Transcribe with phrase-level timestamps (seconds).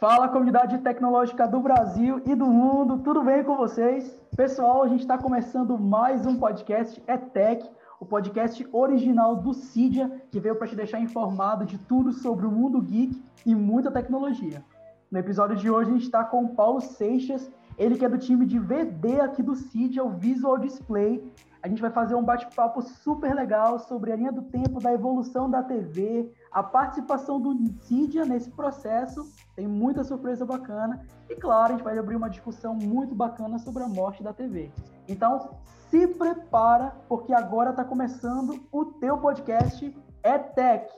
[0.00, 4.16] Fala, comunidade tecnológica do Brasil e do mundo, tudo bem com vocês?
[4.36, 10.22] Pessoal, a gente está começando mais um podcast, é Tech, o podcast original do Cydia,
[10.30, 14.64] que veio para te deixar informado de tudo sobre o mundo geek e muita tecnologia.
[15.10, 18.18] No episódio de hoje, a gente está com o Paulo Seixas, ele que é do
[18.18, 21.32] time de VD aqui do Cydia, o Visual Display.
[21.62, 25.48] A gente vai fazer um bate-papo super legal sobre a linha do tempo da evolução
[25.48, 29.24] da TV, a participação do Cydia nesse processo.
[29.54, 31.06] Tem muita surpresa bacana.
[31.28, 34.70] E claro, a gente vai abrir uma discussão muito bacana sobre a morte da TV.
[35.06, 35.50] Então,
[35.88, 40.88] se prepara, porque agora está começando o teu podcast É Tech.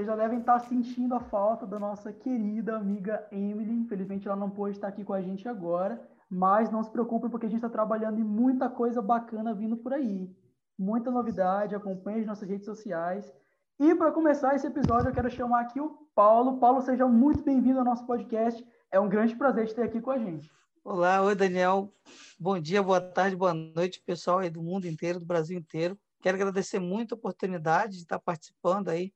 [0.00, 3.70] Vocês já devem estar sentindo a falta da nossa querida amiga Emily.
[3.70, 7.44] Infelizmente, ela não pôde estar aqui com a gente agora, mas não se preocupem, porque
[7.44, 10.34] a gente está trabalhando em muita coisa bacana vindo por aí.
[10.78, 13.30] Muita novidade, acompanhe as nossas redes sociais.
[13.78, 16.58] E para começar esse episódio, eu quero chamar aqui o Paulo.
[16.58, 18.66] Paulo, seja muito bem-vindo ao nosso podcast.
[18.90, 20.50] É um grande prazer te ter aqui com a gente.
[20.82, 21.92] Olá, oi Daniel.
[22.38, 25.94] Bom dia, boa tarde, boa noite, pessoal aí do mundo inteiro, do Brasil inteiro.
[26.22, 29.12] Quero agradecer muito a oportunidade de estar participando aí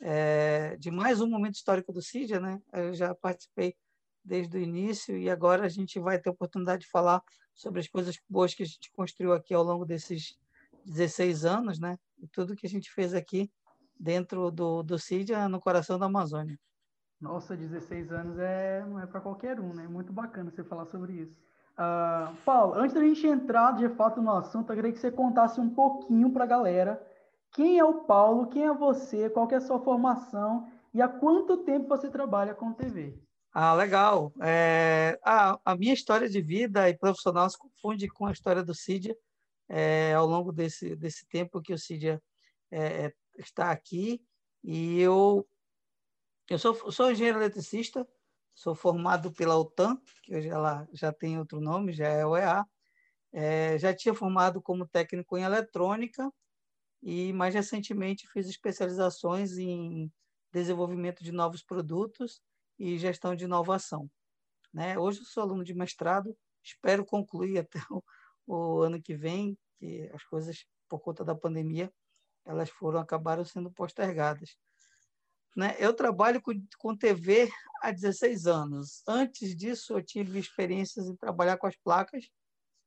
[0.00, 2.60] é, de mais um momento histórico do CIDIA, né?
[2.72, 3.74] Eu já participei
[4.24, 7.22] desde o início e agora a gente vai ter a oportunidade de falar
[7.54, 10.36] sobre as coisas boas que a gente construiu aqui ao longo desses
[10.84, 11.98] 16 anos, né?
[12.18, 13.50] E tudo que a gente fez aqui
[13.98, 16.58] dentro do, do CIDIA, no coração da Amazônia.
[17.20, 19.88] Nossa, 16 anos é, não é para qualquer um, né?
[19.88, 21.36] Muito bacana você falar sobre isso.
[21.72, 25.60] Uh, Paulo, antes da gente entrar de fato no assunto, eu queria que você contasse
[25.60, 27.07] um pouquinho para a galera
[27.58, 28.46] quem é o Paulo?
[28.46, 29.28] Quem é você?
[29.28, 30.70] Qual é a sua formação?
[30.94, 33.18] E há quanto tempo você trabalha com TV?
[33.52, 34.32] Ah, legal.
[34.40, 38.72] É, a, a, minha história de vida e profissional se confunde com a história do
[38.72, 39.16] Cidia
[39.68, 42.22] é, ao longo desse, desse tempo que o Cidia
[42.70, 44.22] é, é, está aqui.
[44.62, 45.44] E eu,
[46.48, 48.06] eu sou, sou engenheiro eletricista,
[48.54, 52.64] sou formado pela UTAN, que hoje ela já tem outro nome, já é OEA.
[53.32, 56.32] É, já tinha formado como técnico em eletrônica
[57.02, 60.12] e mais recentemente fiz especializações em
[60.52, 62.40] desenvolvimento de novos produtos
[62.78, 64.10] e gestão de inovação.
[64.72, 64.98] Né?
[64.98, 68.02] Hoje eu sou aluno de mestrado, espero concluir até o,
[68.46, 71.92] o ano que vem, que as coisas por conta da pandemia
[72.46, 74.56] elas foram acabaram sendo postergadas.
[75.54, 75.76] Né?
[75.78, 77.50] Eu trabalho com, com TV
[77.82, 79.02] há 16 anos.
[79.06, 82.30] Antes disso, eu tive experiências em trabalhar com as placas.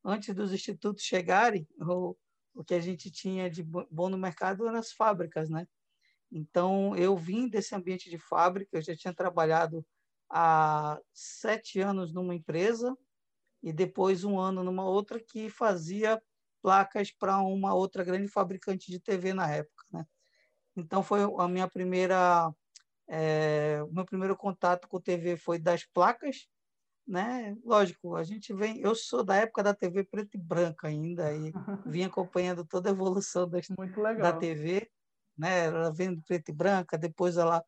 [0.04, 2.18] Antes dos institutos chegarem, eu
[2.54, 5.68] o que a gente tinha de bom no mercado eram as fábricas, né?
[6.32, 9.86] Então, eu vim desse ambiente de fábrica, eu já tinha trabalhado
[10.30, 12.98] há sete anos numa empresa
[13.62, 16.22] e depois um ano numa outra que fazia
[16.62, 20.06] placas para uma outra grande fabricante de TV na época, né?
[20.76, 22.54] Então, foi a minha primeira...
[23.14, 26.48] É, o meu primeiro contato com TV foi das placas,
[27.12, 27.58] né?
[27.66, 28.80] Lógico, a gente vem.
[28.80, 31.52] Eu sou da época da TV preta e branca ainda e
[31.86, 33.68] vim acompanhando toda a evolução das,
[34.18, 34.90] da TV,
[35.38, 35.66] né?
[35.66, 37.62] Ela vem preta e branca, depois ela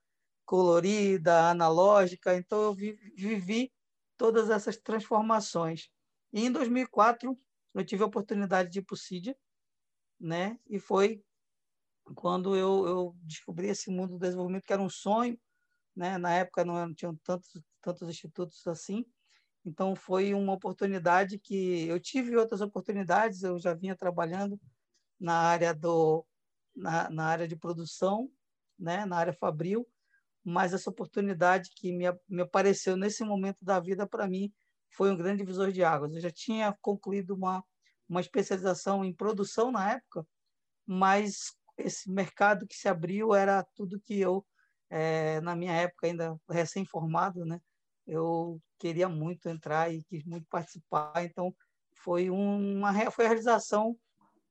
[0.45, 2.37] colorida, analógica.
[2.37, 3.69] Então eu vivi
[4.17, 5.89] todas essas transformações.
[6.31, 7.37] E em 2004
[7.75, 9.35] eu tive a oportunidade de ir para o CIDIA,
[10.17, 10.57] né?
[10.69, 11.21] E foi
[12.15, 15.37] quando eu, eu descobri esse mundo do desenvolvimento que era um sonho,
[15.93, 16.17] né?
[16.17, 19.05] Na época não, não tinham tantos tantos institutos assim
[19.65, 24.59] então, foi uma oportunidade que eu tive outras oportunidades, eu já vinha trabalhando
[25.19, 26.25] na área, do,
[26.75, 28.29] na, na área de produção,
[28.77, 29.87] né, na área fabril,
[30.43, 34.53] mas essa oportunidade que me, me apareceu nesse momento da vida, para mim,
[34.89, 36.13] foi um grande divisor de águas.
[36.13, 37.63] Eu já tinha concluído uma,
[38.07, 40.27] uma especialização em produção na época,
[40.85, 44.45] mas esse mercado que se abriu era tudo que eu,
[44.89, 47.61] é, na minha época, ainda recém-formado, né,
[48.05, 51.23] eu queria muito entrar e quis muito participar.
[51.23, 51.53] Então,
[51.95, 53.97] foi uma foi a realização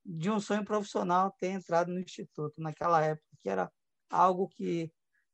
[0.04, 3.70] de um sonho profissional ter entrado no instituto naquela época, que era
[4.10, 4.90] algo que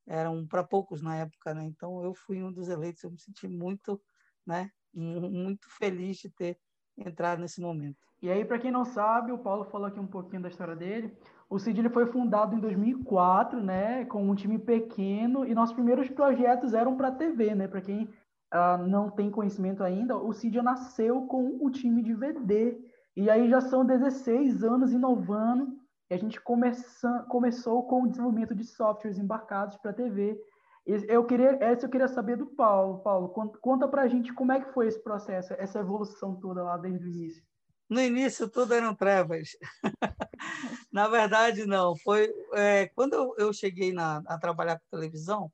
[0.06, 1.64] eram para poucos na época, né?
[1.64, 4.00] Então, eu fui um dos eleitos, eu me senti muito,
[4.46, 6.58] né, muito feliz de ter
[6.96, 7.98] entrado nesse momento.
[8.20, 11.16] E aí, para quem não sabe, o Paulo falou aqui um pouquinho da história dele.
[11.50, 16.08] O CID ele foi fundado em 2004, né, com um time pequeno, e nossos primeiros
[16.10, 17.66] projetos eram para TV, né?
[17.66, 18.04] Para quem
[18.52, 22.78] uh, não tem conhecimento ainda, o CID nasceu com o time de VD.
[23.16, 25.76] E aí já são 16 anos inovando
[26.10, 30.40] e a gente começa, começou com o desenvolvimento de softwares embarcados para TV.
[30.86, 33.00] Eu queria, essa eu queria saber do Paulo.
[33.00, 33.28] Paulo,
[33.60, 37.04] conta para a gente como é que foi esse processo, essa evolução toda lá desde
[37.06, 37.42] o início.
[37.88, 39.50] No início tudo eram trevas.
[40.92, 41.96] na verdade, não.
[41.96, 45.50] Foi é, quando eu, cheguei na, a trabalhar com televisão,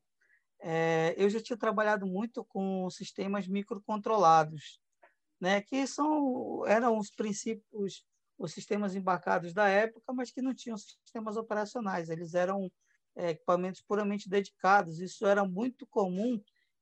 [0.61, 4.79] é, eu já tinha trabalhado muito com sistemas microcontrolados,
[5.39, 8.03] né, que são eram os princípios,
[8.37, 12.09] os sistemas embarcados da época, mas que não tinham sistemas operacionais.
[12.09, 12.71] Eles eram
[13.15, 14.99] é, equipamentos puramente dedicados.
[14.99, 16.41] Isso era muito comum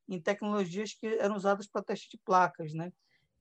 [0.10, 2.92] em tecnologias que eram usadas para teste de placas, né?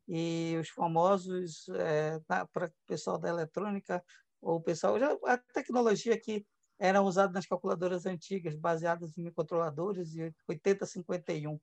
[0.09, 4.03] E os famosos é, para o pessoal da eletrônica
[4.41, 6.45] ou o pessoal já a tecnologia que
[6.79, 11.61] eram usadas nas calculadoras antigas, baseadas em microcontroladores e 8051.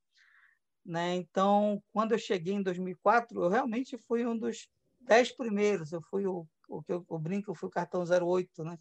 [0.86, 1.16] Né?
[1.16, 4.70] Então, quando eu cheguei em 2004, eu realmente fui um dos
[5.02, 5.92] dez primeiros.
[5.92, 8.78] Eu fui o, o que eu, o brinco, eu fui o cartão 08, né?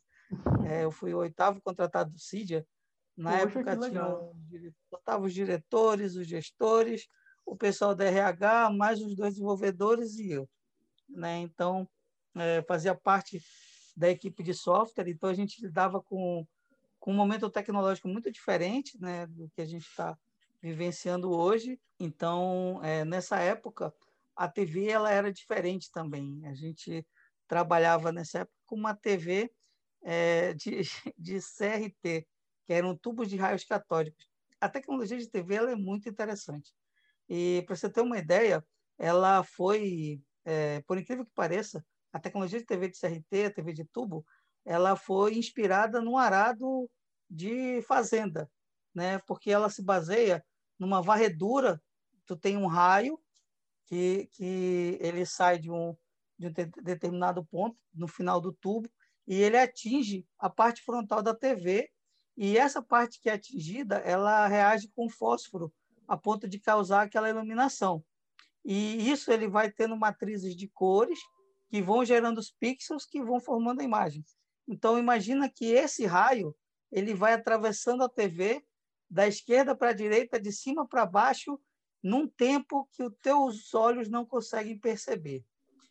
[0.65, 2.65] É, eu fui o oitavo contratado do CIDIA.
[3.17, 7.09] Na Poxa, época tinha os diretores, os gestores,
[7.49, 10.49] o pessoal da RH, mais os dois desenvolvedores e eu.
[11.09, 11.39] Né?
[11.39, 11.89] Então,
[12.35, 13.43] é, fazia parte
[13.97, 16.47] da equipe de software, então a gente lidava com,
[17.01, 20.17] com um momento tecnológico muito diferente né, do que a gente está
[20.63, 21.81] vivenciando hoje.
[21.99, 23.93] Então, é, nessa época,
[24.37, 26.47] a TV ela era diferente também.
[26.47, 27.05] A gente
[27.49, 29.51] trabalhava nessa época com uma TV
[30.03, 30.83] é, de,
[31.17, 32.27] de CRT,
[32.67, 34.29] que eram tubos de raios catódicos.
[34.61, 36.73] A tecnologia de TV ela é muito interessante.
[37.29, 38.65] E, para você ter uma ideia,
[38.99, 43.85] ela foi, é, por incrível que pareça, a tecnologia de TV de CRT, TV de
[43.85, 44.25] tubo,
[44.65, 46.91] ela foi inspirada no arado
[47.29, 48.51] de fazenda,
[48.95, 49.19] né?
[49.27, 50.45] Porque ela se baseia
[50.79, 51.81] numa varredura.
[52.27, 53.19] Tu tem um raio
[53.87, 55.97] que, que ele sai de um,
[56.39, 56.53] de um
[56.83, 58.89] determinado ponto no final do tubo
[59.27, 61.91] e ele atinge a parte frontal da TV
[62.37, 65.73] e essa parte que é atingida ela reage com fósforo
[66.09, 68.03] a ponto de causar aquela iluminação.
[68.65, 71.19] E isso ele vai tendo matrizes de cores
[71.69, 74.25] que vão gerando os pixels que vão formando a imagem.
[74.67, 76.57] Então imagina que esse raio
[76.91, 78.65] ele vai atravessando a TV
[79.11, 81.59] da esquerda para a direita, de cima para baixo,
[82.03, 85.45] num tempo que os teus olhos não conseguem perceber.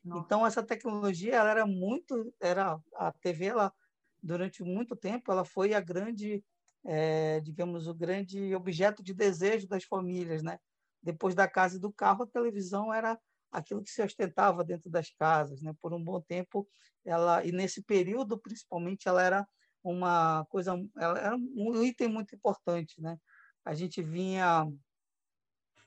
[0.04, 0.24] Nossa.
[0.26, 3.74] Então essa tecnologia ela era muito, era a TV ela
[4.22, 6.44] durante muito tempo ela foi a grande,
[6.88, 10.58] é, digamos o grande objeto de desejo das famílias, né?
[11.04, 13.20] Depois da casa e do carro, a televisão era
[13.52, 15.74] aquilo que se ostentava dentro das casas, né?
[15.82, 16.66] Por um bom tempo,
[17.06, 19.48] ela e nesse período principalmente ela era
[19.84, 23.18] uma coisa, ela era um item muito importante, né?
[23.66, 24.66] A gente vinha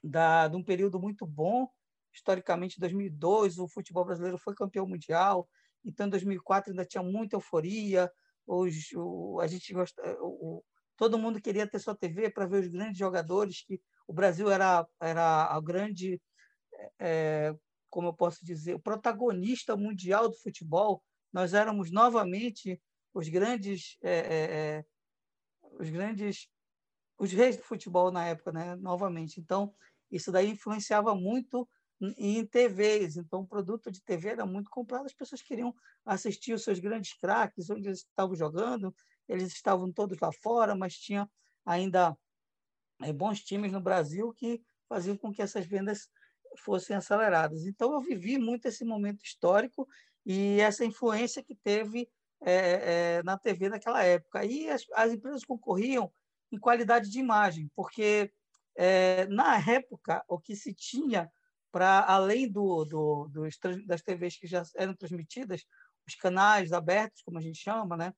[0.04, 1.66] da de um período muito bom,
[2.12, 5.48] historicamente 2002 o futebol brasileiro foi campeão mundial,
[5.82, 8.10] então em 2004 ainda tinha muita euforia,
[8.46, 10.62] os, o, a gente gosta, o,
[11.00, 14.86] todo mundo queria ter sua TV para ver os grandes jogadores que o Brasil era
[15.00, 16.20] era a grande
[16.98, 17.54] é,
[17.88, 21.02] como eu posso dizer, o protagonista mundial do futebol.
[21.32, 22.78] Nós éramos novamente
[23.14, 24.84] os grandes, é, é, é,
[25.80, 26.48] os grandes,
[27.18, 28.76] os reis do futebol na época, né?
[28.76, 29.40] Novamente.
[29.40, 29.74] Então
[30.10, 31.66] isso daí influenciava muito
[32.18, 33.16] em TVs.
[33.16, 35.06] Então o produto de TV era muito comprado.
[35.06, 35.74] As pessoas queriam
[36.04, 38.94] assistir os seus grandes craques, onde eles estavam jogando.
[39.30, 41.28] Eles estavam todos lá fora, mas tinha
[41.64, 42.16] ainda
[43.02, 46.08] é, bons times no Brasil que faziam com que essas vendas
[46.58, 47.64] fossem aceleradas.
[47.64, 49.88] Então, eu vivi muito esse momento histórico
[50.26, 52.08] e essa influência que teve
[52.42, 54.44] é, é, na TV naquela época.
[54.44, 56.12] E as, as, empresas concorriam
[56.50, 58.32] em qualidade de imagem, porque
[58.76, 61.30] é, na época o que se tinha
[61.70, 63.56] para além do, do, dos,
[63.86, 65.64] das TVs que já eram transmitidas,
[66.06, 68.12] os canais abertos, como a gente chama, né?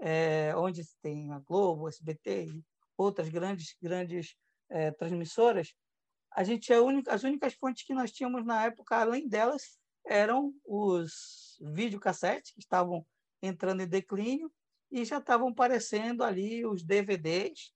[0.00, 2.64] É, onde tem a Globo, o SBT e
[2.96, 4.34] outras grandes grandes
[4.70, 5.74] é, transmissoras,
[6.32, 10.54] a gente é única, as únicas fontes que nós tínhamos na época, além delas, eram
[10.64, 13.04] os videocassetes que estavam
[13.42, 14.50] entrando em declínio
[14.90, 17.72] e já estavam aparecendo ali os DVDs,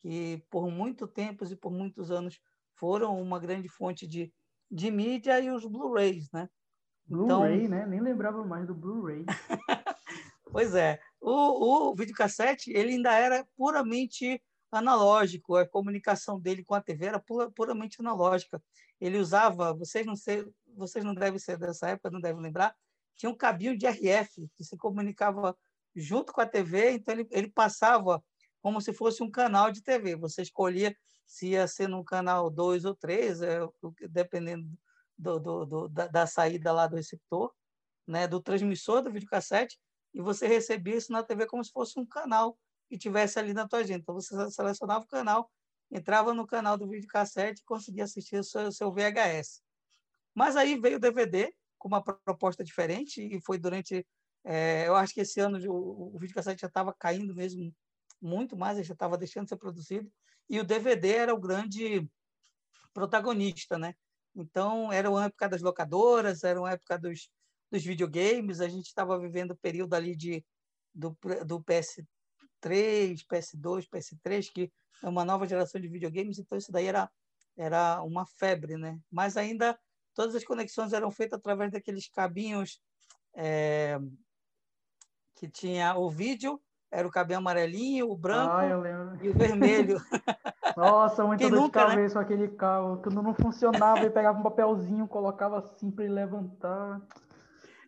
[0.00, 2.38] que por muito tempo e por muitos anos
[2.74, 4.32] foram uma grande fonte de,
[4.70, 6.48] de mídia e os Blu-rays, né?
[7.06, 7.70] Blu-ray, então...
[7.70, 7.86] né?
[7.86, 9.24] Nem lembrava mais do Blu-ray.
[10.50, 11.00] pois é.
[11.26, 17.18] O, o videocassete, ele ainda era puramente analógico, a comunicação dele com a TV era
[17.18, 18.62] pura, puramente analógica.
[19.00, 20.44] Ele usava, vocês não sei,
[20.76, 22.76] vocês não devem ser dessa época, não devem lembrar,
[23.16, 25.56] tinha um cabinho de RF que se comunicava
[25.96, 28.22] junto com a TV, então ele, ele passava
[28.60, 30.16] como se fosse um canal de TV.
[30.16, 30.94] Você escolhia
[31.26, 33.60] se ia ser no canal 2 ou 3, é,
[34.10, 34.68] dependendo
[35.16, 37.50] do, do, do, da, da, saída lá do receptor,
[38.06, 39.78] né, do transmissor do videocassete,
[40.14, 42.56] e você recebia isso na TV como se fosse um canal
[42.88, 44.00] que tivesse ali na tua agenda.
[44.00, 45.50] Então você selecionava o canal,
[45.90, 49.62] entrava no canal do videocassete e conseguia assistir o seu, seu VHS.
[50.34, 54.06] Mas aí veio o DVD com uma proposta diferente e foi durante
[54.46, 57.74] é, eu acho que esse ano o, o videocassete já estava caindo mesmo
[58.20, 60.10] muito mais, já estava deixando de ser produzido
[60.48, 62.08] e o DVD era o grande
[62.92, 63.94] protagonista, né?
[64.34, 67.30] Então, era uma época das locadoras, era uma época dos,
[67.74, 70.44] dos videogames, a gente estava vivendo o período ali de,
[70.94, 72.06] do, do PS3,
[73.26, 77.10] PS2, PS3, que é uma nova geração de videogames, então isso daí era,
[77.56, 78.98] era uma febre, né?
[79.10, 79.76] Mas ainda
[80.14, 82.80] todas as conexões eram feitas através daqueles cabinhos
[83.34, 83.98] é,
[85.34, 86.60] que tinha o vídeo,
[86.92, 89.98] era o cabelo amarelinho, o branco ah, e o vermelho.
[90.76, 92.24] Nossa, muita Quem dor nunca, de cabeça né?
[92.24, 97.00] aquele carro, que não funcionava, e pegava um papelzinho, colocava assim para ele levantar.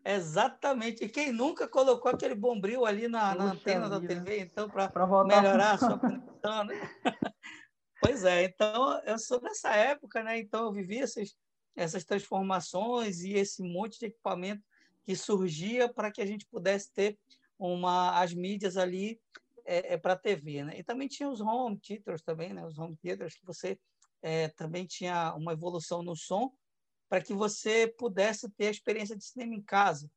[0.06, 1.04] Exatamente.
[1.04, 4.88] E quem nunca colocou aquele bombril ali na, na antena da TV, então, para
[5.24, 6.74] melhorar a sua conexão, né?
[8.00, 10.38] pois é, então eu sou dessa época, né?
[10.38, 11.36] Então eu vivi essas,
[11.74, 14.62] essas transformações e esse monte de equipamento
[15.04, 17.18] que surgia para que a gente pudesse ter
[17.58, 19.20] uma, as mídias ali
[19.64, 20.62] é, é para a TV.
[20.62, 20.78] Né?
[20.78, 22.64] E também tinha os home theaters também, né?
[22.64, 23.76] os home theaters que você
[24.22, 26.52] é, também tinha uma evolução no som
[27.08, 30.10] para que você pudesse ter a experiência de cinema em casa.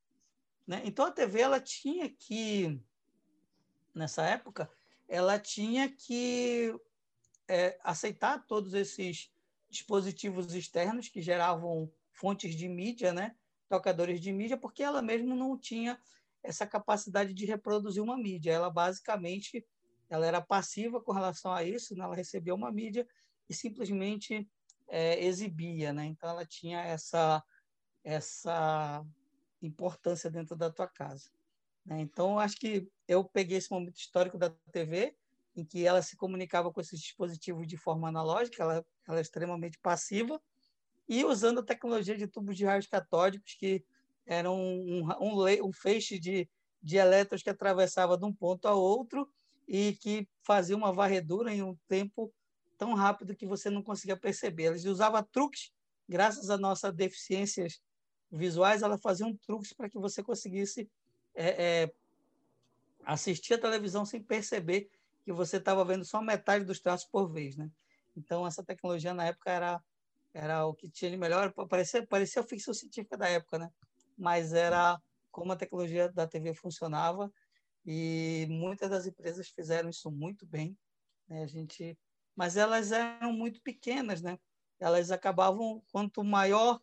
[0.66, 0.82] Né?
[0.86, 2.80] Então a TV ela tinha que,
[3.94, 4.70] nessa época,
[5.08, 6.74] ela tinha que
[7.48, 9.32] é, aceitar todos esses
[9.70, 13.36] dispositivos externos que geravam fontes de mídia, né?
[13.68, 16.00] tocadores de mídia, porque ela mesma não tinha
[16.42, 18.52] essa capacidade de reproduzir uma mídia.
[18.52, 19.66] Ela basicamente
[20.10, 22.04] ela era passiva com relação a isso, né?
[22.04, 23.08] ela recebia uma mídia
[23.48, 24.50] e simplesmente
[24.90, 26.06] é, exibia, né?
[26.06, 27.44] Então ela tinha essa
[28.04, 29.06] essa
[29.62, 31.30] importância dentro da tua casa.
[31.86, 32.00] Né?
[32.02, 35.16] Então acho que eu peguei esse momento histórico da TV
[35.56, 39.78] em que ela se comunicava com esses dispositivos de forma analógica, ela, ela é extremamente
[39.80, 40.42] passiva
[41.08, 43.84] e usando a tecnologia de tubos de raios catódicos, que
[44.26, 46.48] eram um, um, um feixe de,
[46.82, 49.28] de elétrons que atravessava de um ponto a outro
[49.68, 52.32] e que fazia uma varredura em um tempo
[52.80, 54.64] tão rápido que você não conseguia perceber.
[54.64, 55.72] Eles usavam truques,
[56.08, 57.80] graças a nossas deficiências
[58.32, 60.90] visuais, ela fazia um truques para que você conseguisse
[61.36, 61.94] é, é,
[63.04, 64.90] assistir a televisão sem perceber
[65.24, 67.70] que você estava vendo só metade dos traços por vez, né?
[68.16, 69.84] Então essa tecnologia na época era
[70.32, 71.52] era o que tinha de melhor.
[71.68, 73.70] Parecia, parecia ficção científica da época, né?
[74.16, 77.32] Mas era como a tecnologia da TV funcionava
[77.84, 80.78] e muitas das empresas fizeram isso muito bem.
[81.28, 81.44] Né?
[81.44, 81.98] A gente,
[82.40, 84.40] mas elas eram muito pequenas, né?
[84.80, 86.80] Elas acabavam quanto maior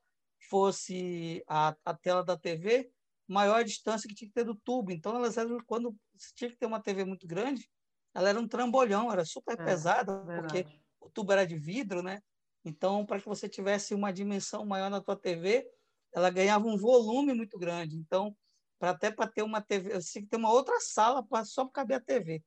[0.51, 2.93] fosse a, a tela da TV,
[3.27, 4.93] maior a distância que tinha que ter do tubo.
[4.93, 5.97] Então elas eram quando
[6.35, 7.67] tinha que ter uma TV muito grande,
[8.13, 10.63] ela era um trambolhão, era super é, pesada, verdade.
[10.63, 12.21] porque o tubo era de vidro, né?
[12.63, 15.67] Então, para que você tivesse uma dimensão maior na tua TV,
[16.13, 17.97] ela ganhava um volume muito grande.
[17.97, 18.37] Então,
[18.79, 21.65] para até para ter uma TV, você tinha que ter uma outra sala para só
[21.65, 22.45] para caber a TV,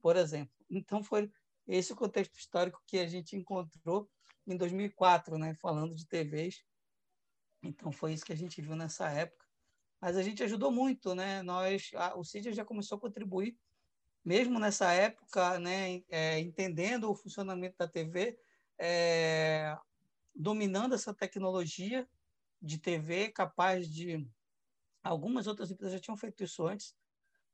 [0.00, 0.54] por exemplo.
[0.70, 1.28] Então, foi
[1.66, 4.10] esse o contexto histórico que a gente encontrou
[4.46, 6.64] em 2004, né, falando de TVs.
[7.62, 9.46] Então, foi isso que a gente viu nessa época.
[10.00, 11.42] Mas a gente ajudou muito, né?
[11.42, 13.56] Nós, a, o CID já começou a contribuir,
[14.24, 18.36] mesmo nessa época, né, é, entendendo o funcionamento da TV,
[18.78, 19.76] é,
[20.34, 22.08] dominando essa tecnologia
[22.60, 24.28] de TV, capaz de.
[25.04, 26.96] Algumas outras empresas já tinham feito isso antes,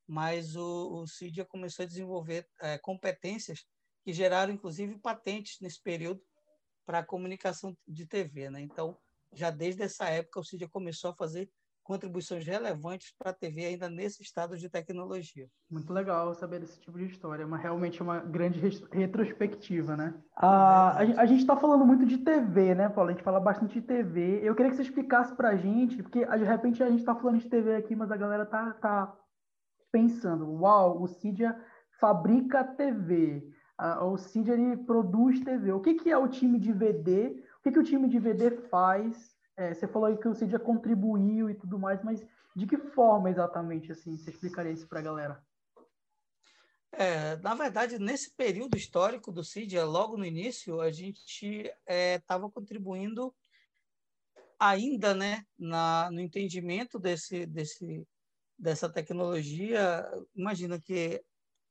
[0.07, 3.67] mas o, o CID começou a desenvolver é, competências
[4.09, 6.19] que geraram, inclusive, patentes nesse período
[6.87, 8.49] para a comunicação de TV.
[8.49, 8.63] Né?
[8.63, 8.97] Então,
[9.35, 11.51] já desde essa época, o CID começou a fazer
[11.83, 15.47] contribuições relevantes para a TV ainda nesse estado de tecnologia.
[15.71, 18.59] Muito legal saber desse tipo de história, uma realmente uma grande
[18.91, 20.15] retrospectiva, né?
[20.35, 23.11] Ah, a, gente está falando muito de TV, né, Paulo?
[23.11, 24.41] A gente fala bastante de TV.
[24.43, 27.41] Eu queria que você explicasse para a gente, porque de repente a gente está falando
[27.41, 29.15] de TV aqui, mas a galera tá, tá
[29.93, 31.55] pensando, uau, o Cydia
[32.01, 33.45] fabrica TV,
[34.03, 35.73] o Cydia ele produz TV.
[35.73, 37.45] O que, que é o time de VD?
[37.59, 40.53] O que, que o time de VD faz é, você falou aí que o Cid
[40.53, 45.01] já contribuiu e tudo mais, mas de que forma exatamente, assim, você explicaria isso para
[45.01, 45.45] a galera?
[46.93, 52.51] É, na verdade, nesse período histórico do CID, logo no início, a gente estava é,
[52.51, 53.35] contribuindo
[54.61, 58.07] ainda né, na, no entendimento desse, desse,
[58.57, 60.09] dessa tecnologia.
[60.37, 61.21] Imagina que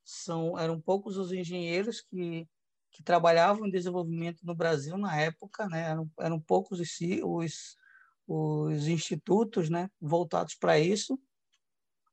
[0.07, 2.47] são, eram poucos os engenheiros que,
[2.91, 5.89] que trabalhavam em desenvolvimento no Brasil na época, né?
[5.89, 6.89] eram, eram poucos os,
[7.21, 7.77] os,
[8.25, 9.89] os institutos né?
[9.99, 11.19] voltados para isso.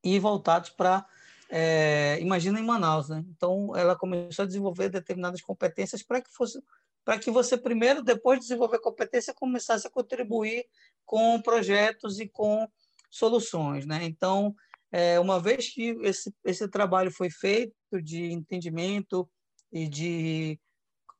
[0.02, 1.06] e voltados para
[1.48, 3.22] é, imagina em Manaus, né?
[3.28, 6.60] Então ela começou a desenvolver determinadas competências para que fosse
[7.04, 10.64] para que você primeiro, depois de desenvolver competência, começasse a contribuir
[11.04, 12.66] com projetos e com
[13.10, 14.04] soluções, né?
[14.04, 14.56] Então,
[14.90, 19.28] é, uma vez que esse, esse trabalho foi feito de entendimento
[19.72, 20.60] e de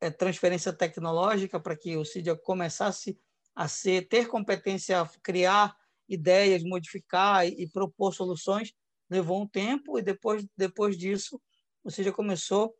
[0.00, 3.18] é, transferência tecnológica para que o CIDIA começasse
[3.54, 5.76] a ser ter competência a criar
[6.08, 8.72] ideias, modificar e, e propor soluções,
[9.08, 11.40] levou um tempo e depois depois disso
[11.82, 12.74] o CIDIA começou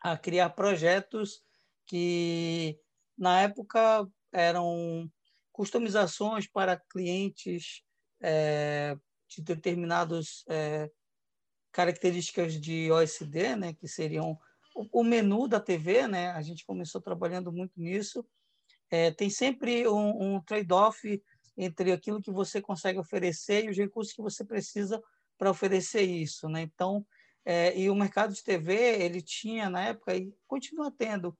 [0.00, 1.42] a criar projetos
[1.86, 2.78] que
[3.16, 5.10] na época eram
[5.52, 7.82] customizações para clientes
[8.22, 8.96] é,
[9.28, 10.90] de determinadas é,
[11.72, 14.38] características de OSD, né, que seriam
[14.92, 18.24] o, menu da TV, né, a gente começou trabalhando muito nisso.
[18.90, 21.22] É, tem sempre um, um trade-off
[21.56, 25.02] entre aquilo que você consegue oferecer e os recursos que você precisa
[25.36, 26.62] para oferecer isso, né?
[26.62, 27.06] Então,
[27.44, 31.36] é, e o mercado de TV ele tinha na época e continua tendo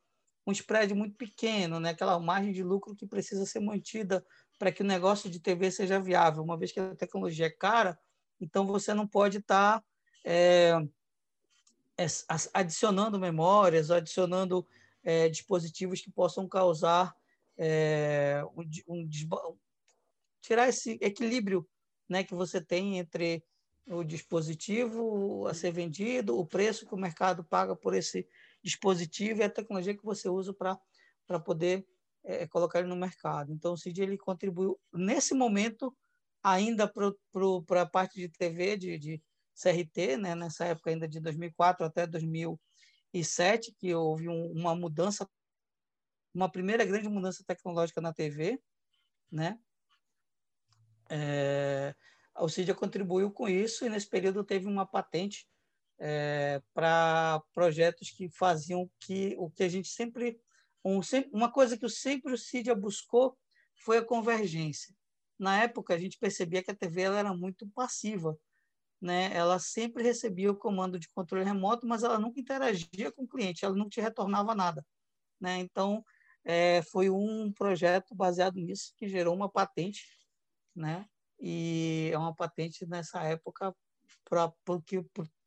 [0.46, 1.90] um spread muito pequeno, né?
[1.90, 4.24] aquela margem de lucro que precisa ser mantida
[4.58, 6.42] para que o negócio de TV seja viável.
[6.42, 7.98] Uma vez que a tecnologia é cara,
[8.40, 9.84] então você não pode estar tá,
[10.24, 10.72] é,
[11.98, 12.06] é,
[12.54, 14.66] adicionando memórias, adicionando
[15.02, 17.14] é, dispositivos que possam causar
[17.56, 19.08] é, um, um,
[20.40, 21.68] tirar esse equilíbrio
[22.08, 23.44] né, que você tem entre
[23.86, 28.26] o dispositivo a ser vendido, o preço que o mercado paga por esse
[28.62, 31.86] dispositivo e a tecnologia que você usa para poder
[32.24, 33.52] é, colocar ele no mercado.
[33.52, 35.94] Então, o CID ele contribuiu, nesse momento,
[36.42, 39.22] ainda para a parte de TV, de, de
[39.60, 45.28] CRT, né, nessa época ainda de 2004 até 2007, que houve um, uma mudança,
[46.34, 48.60] uma primeira grande mudança tecnológica na TV,
[49.30, 49.58] né?
[51.10, 51.94] É,
[52.34, 55.46] a Alcidia contribuiu com isso e nesse período teve uma patente
[55.98, 60.40] é, para projetos que faziam que o que a gente sempre
[60.84, 61.00] um,
[61.32, 63.36] uma coisa que sempre o Cidia buscou
[63.76, 64.94] foi a convergência.
[65.38, 68.38] Na época a gente percebia que a TV ela era muito passiva,
[69.00, 69.34] né?
[69.34, 73.64] Ela sempre recebia o comando de controle remoto, mas ela nunca interagia com o cliente,
[73.64, 74.84] ela não te retornava nada,
[75.40, 75.58] né?
[75.58, 76.04] Então
[76.44, 80.04] é, foi um projeto baseado nisso que gerou uma patente,
[80.74, 81.06] né?
[81.38, 83.74] E é uma patente nessa época
[84.24, 84.52] para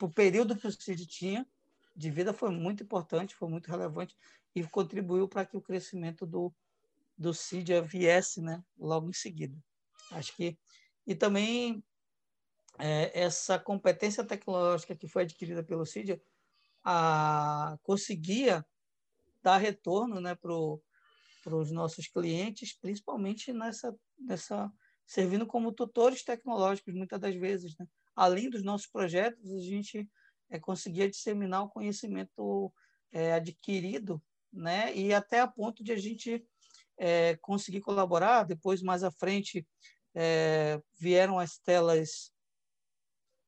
[0.01, 1.47] o período que o CID tinha
[1.95, 4.17] de vida foi muito importante, foi muito relevante
[4.55, 6.53] e contribuiu para que o crescimento do,
[7.17, 9.55] do CID viesse né, logo em seguida.
[10.11, 10.57] Acho que
[11.05, 11.83] e também
[12.79, 16.21] é, essa competência tecnológica que foi adquirida pelo CID
[16.83, 18.65] a, conseguia
[19.41, 24.71] dar retorno né, para os nossos clientes, principalmente nessa, nessa
[25.05, 27.87] servindo como tutores tecnológicos muitas das vezes, né?
[28.15, 30.09] além dos nossos projetos, a gente
[30.49, 32.71] é, conseguia disseminar o conhecimento
[33.11, 34.95] é, adquirido, né?
[34.95, 36.45] E até a ponto de a gente
[36.97, 38.43] é, conseguir colaborar.
[38.43, 39.67] Depois, mais à frente,
[40.13, 42.31] é, vieram as telas,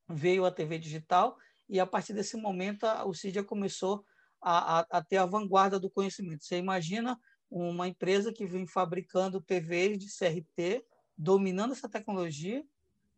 [0.07, 1.37] veio a TV digital,
[1.67, 4.05] e a partir desse momento a, o CIDIA começou
[4.41, 6.43] a, a, a, ter a vanguarda do conhecimento.
[6.43, 10.85] Você imagina uma empresa que vem fabricando TVs de CRT,
[11.17, 12.63] dominando essa tecnologia,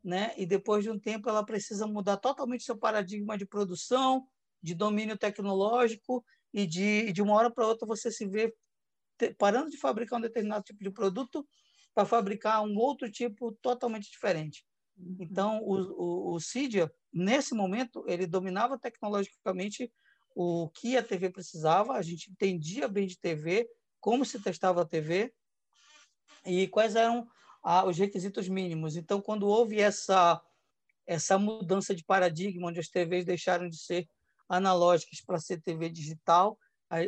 [0.03, 0.33] né?
[0.37, 4.25] E depois de um tempo ela precisa mudar totalmente seu paradigma de produção,
[4.61, 6.23] de domínio tecnológico
[6.53, 8.53] e de, de uma hora para outra você se vê
[9.17, 11.47] te, parando de fabricar um determinado tipo de produto
[11.93, 14.65] para fabricar um outro tipo totalmente diferente.
[14.97, 15.17] Uhum.
[15.19, 19.91] Então, o, o, o Cydia, nesse momento, ele dominava tecnologicamente
[20.35, 23.67] o que a TV precisava, a gente entendia bem de TV,
[23.99, 25.33] como se testava a TV
[26.45, 27.27] e quais eram
[27.85, 28.95] os requisitos mínimos.
[28.95, 30.41] Então, quando houve essa,
[31.05, 34.07] essa mudança de paradigma, onde as TVs deixaram de ser
[34.47, 36.57] analógicas para ser TV digital,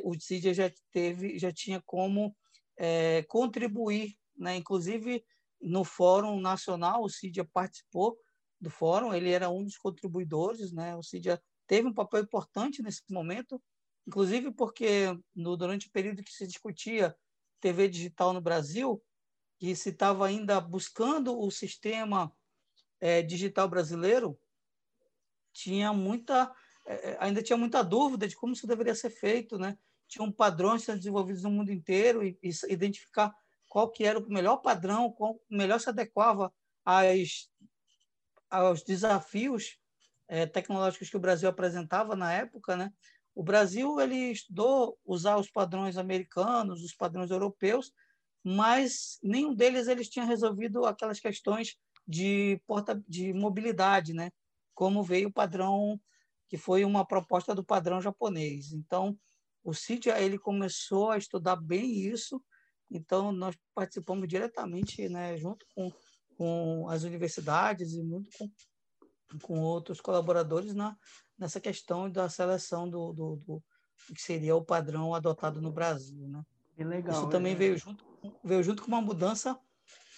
[0.04, 2.36] o CIDIA já teve, já tinha como
[2.78, 4.56] é, contribuir, né?
[4.58, 5.23] Inclusive
[5.61, 8.17] no Fórum Nacional, o CIDIA participou
[8.59, 10.95] do fórum, ele era um dos contribuidores, né?
[10.95, 13.61] O CIDIA teve um papel importante nesse momento,
[14.05, 17.15] inclusive porque no, durante o período que se discutia
[17.61, 19.01] TV digital no Brasil,
[19.57, 22.31] que se estava ainda buscando o sistema
[22.99, 24.37] é, digital brasileiro,
[25.53, 26.53] tinha muita,
[26.85, 29.77] é, ainda tinha muita dúvida de como isso deveria ser feito, né?
[30.07, 33.33] Tinham padrões sendo desenvolvidos no mundo inteiro e, e identificar
[33.69, 36.51] qual que era o melhor padrão, qual melhor se adequava
[36.84, 37.49] às,
[38.49, 39.77] aos desafios
[40.27, 42.91] é, tecnológicos que o Brasil apresentava na época, né?
[43.34, 47.93] O Brasil ele estudou usar os padrões americanos, os padrões europeus,
[48.43, 54.32] mas nenhum deles eles tinha resolvido aquelas questões de, porta, de mobilidade, né?
[54.79, 55.99] como veio o padrão,
[56.47, 58.71] que foi uma proposta do padrão japonês.
[58.71, 59.19] Então,
[59.62, 62.41] o CIDIA ele começou a estudar bem isso,
[62.89, 65.91] então nós participamos diretamente, né, junto com,
[66.38, 68.49] com as universidades e muito com,
[69.43, 70.97] com outros colaboradores na,
[71.38, 73.63] nessa questão da seleção do, do, do
[74.13, 76.43] que seria o padrão adotado no Brasil, né?
[76.84, 77.56] legal, Isso também é.
[77.56, 78.06] veio junto,
[78.43, 79.60] veio junto com uma mudança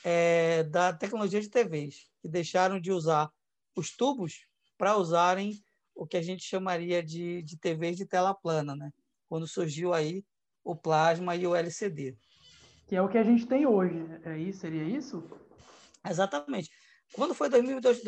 [0.03, 3.31] é, da tecnologia de TVs, que deixaram de usar
[3.75, 4.45] os tubos
[4.77, 5.63] para usarem
[5.95, 8.91] o que a gente chamaria de, de TVs de tela plana, né?
[9.27, 10.23] Quando surgiu aí
[10.63, 12.17] o plasma e o LCD.
[12.91, 14.59] Que é o que a gente tem hoje, é isso?
[14.59, 15.23] Seria isso?
[16.05, 16.69] Exatamente.
[17.13, 18.03] Quando foi 2002,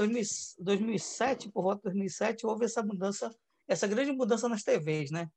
[0.59, 3.33] 2007, por volta de 2007, houve essa mudança,
[3.65, 5.29] essa grande mudança nas TVs, né?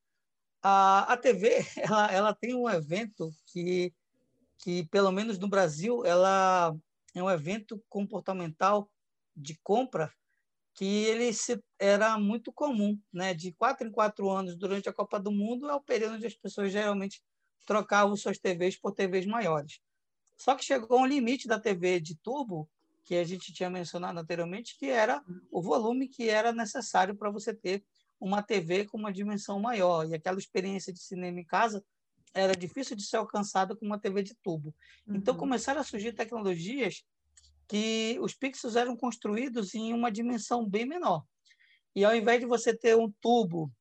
[0.60, 3.94] A, a TV, ela, ela tem um evento que
[4.58, 6.74] que, pelo menos no Brasil, ela
[7.14, 8.90] é um evento comportamental
[9.36, 10.12] de compra
[10.74, 13.32] que ele se, era muito comum, né?
[13.32, 16.34] De quatro em quatro anos durante a Copa do Mundo é o período onde as
[16.34, 17.22] pessoas geralmente
[17.64, 19.80] trocavam suas TVs por TVs maiores.
[20.36, 22.68] Só que chegou um limite da TV de tubo
[23.04, 27.54] que a gente tinha mencionado anteriormente, que era o volume que era necessário para você
[27.54, 27.84] ter
[28.20, 31.84] uma TV com uma dimensão maior e aquela experiência de cinema em casa
[32.34, 34.74] era difícil de ser alcançada com uma TV de tubo.
[35.02, 35.20] Então, uhum.
[35.20, 37.04] Então começaram a surgir tecnologias
[37.68, 41.24] que os pixels eram construídos em uma dimensão bem menor.
[41.94, 43.72] E ao invés de você ter um tubo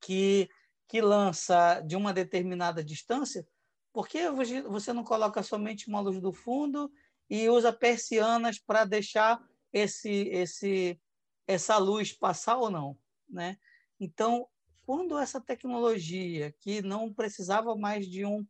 [0.00, 0.48] que,
[0.90, 3.46] que lança de uma determinada distância,
[3.92, 4.28] por que
[4.62, 6.90] você não coloca somente uma luz do fundo
[7.28, 9.40] e usa persianas para deixar
[9.72, 11.00] esse, esse,
[11.46, 12.98] essa luz passar ou não?
[13.28, 13.56] Né?
[14.00, 14.48] Então,
[14.84, 18.44] quando essa tecnologia que não precisava mais de um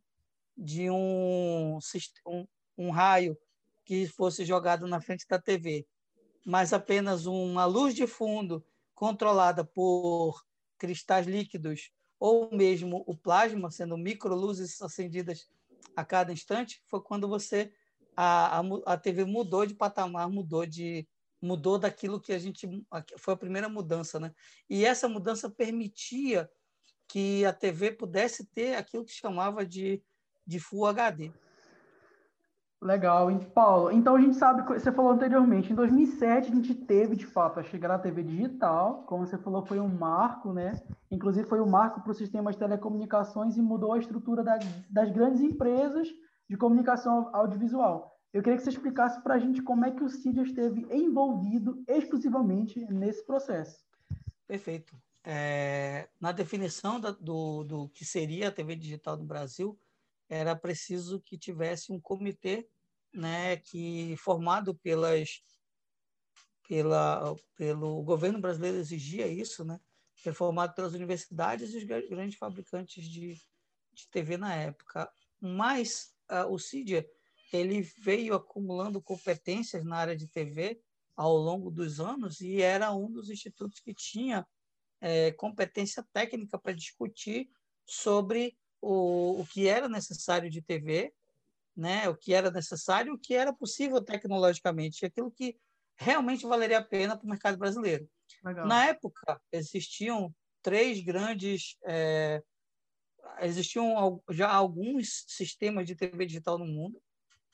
[0.57, 1.77] de um,
[2.25, 3.37] um, um raio
[3.85, 5.87] que fosse jogado na frente da TV,
[6.45, 10.43] mas apenas uma luz de fundo controlada por
[10.77, 15.49] cristais líquidos ou mesmo o plasma, sendo microluzes acendidas
[15.95, 17.73] a cada instante, foi quando você
[18.15, 21.07] a, a, a TV mudou de patamar, mudou de,
[21.41, 22.69] mudou daquilo que a gente
[23.17, 24.31] foi a primeira mudança, né?
[24.69, 26.47] E essa mudança permitia
[27.07, 29.99] que a TV pudesse ter aquilo que chamava de,
[30.45, 31.31] de Full HD.
[32.81, 33.39] Legal, hein?
[33.53, 33.91] Paulo.
[33.91, 37.63] Então a gente sabe, você falou anteriormente, em 2007 a gente teve de fato a
[37.63, 40.81] chegada da TV digital, como você falou, foi um marco, né?
[41.11, 45.11] Inclusive foi um marco para o sistema de telecomunicações e mudou a estrutura das, das
[45.11, 46.07] grandes empresas
[46.49, 48.17] de comunicação audiovisual.
[48.33, 51.83] Eu queria que você explicasse para a gente como é que o CID esteve envolvido
[51.87, 53.85] exclusivamente nesse processo.
[54.47, 54.95] Perfeito.
[55.23, 59.77] É, na definição da, do, do que seria a TV digital no Brasil,
[60.31, 62.65] era preciso que tivesse um comitê
[63.13, 65.43] né, que formado pelas
[66.65, 69.77] pela pelo governo brasileiro exigia isso, né,
[70.25, 73.33] é formado pelas universidades e os grandes fabricantes de,
[73.91, 75.11] de TV na época.
[75.41, 77.05] Mas uh, o CIDIA
[77.51, 80.81] ele veio acumulando competências na área de TV
[81.13, 84.47] ao longo dos anos e era um dos institutos que tinha
[85.01, 87.49] é, competência técnica para discutir
[87.85, 91.13] sobre o, o que era necessário de TV,
[91.75, 95.57] né, o que era necessário, o que era possível tecnologicamente, aquilo que
[95.95, 98.09] realmente valeria a pena para o mercado brasileiro.
[98.43, 98.67] Legal.
[98.67, 101.77] Na época, existiam três grandes.
[101.85, 102.41] É,
[103.41, 107.01] existiam já alguns sistemas de TV digital no mundo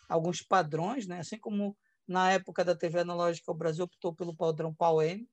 [0.07, 1.19] alguns padrões, né?
[1.19, 5.27] assim como na época da TV analógica o Brasil optou pelo padrão PAL-M,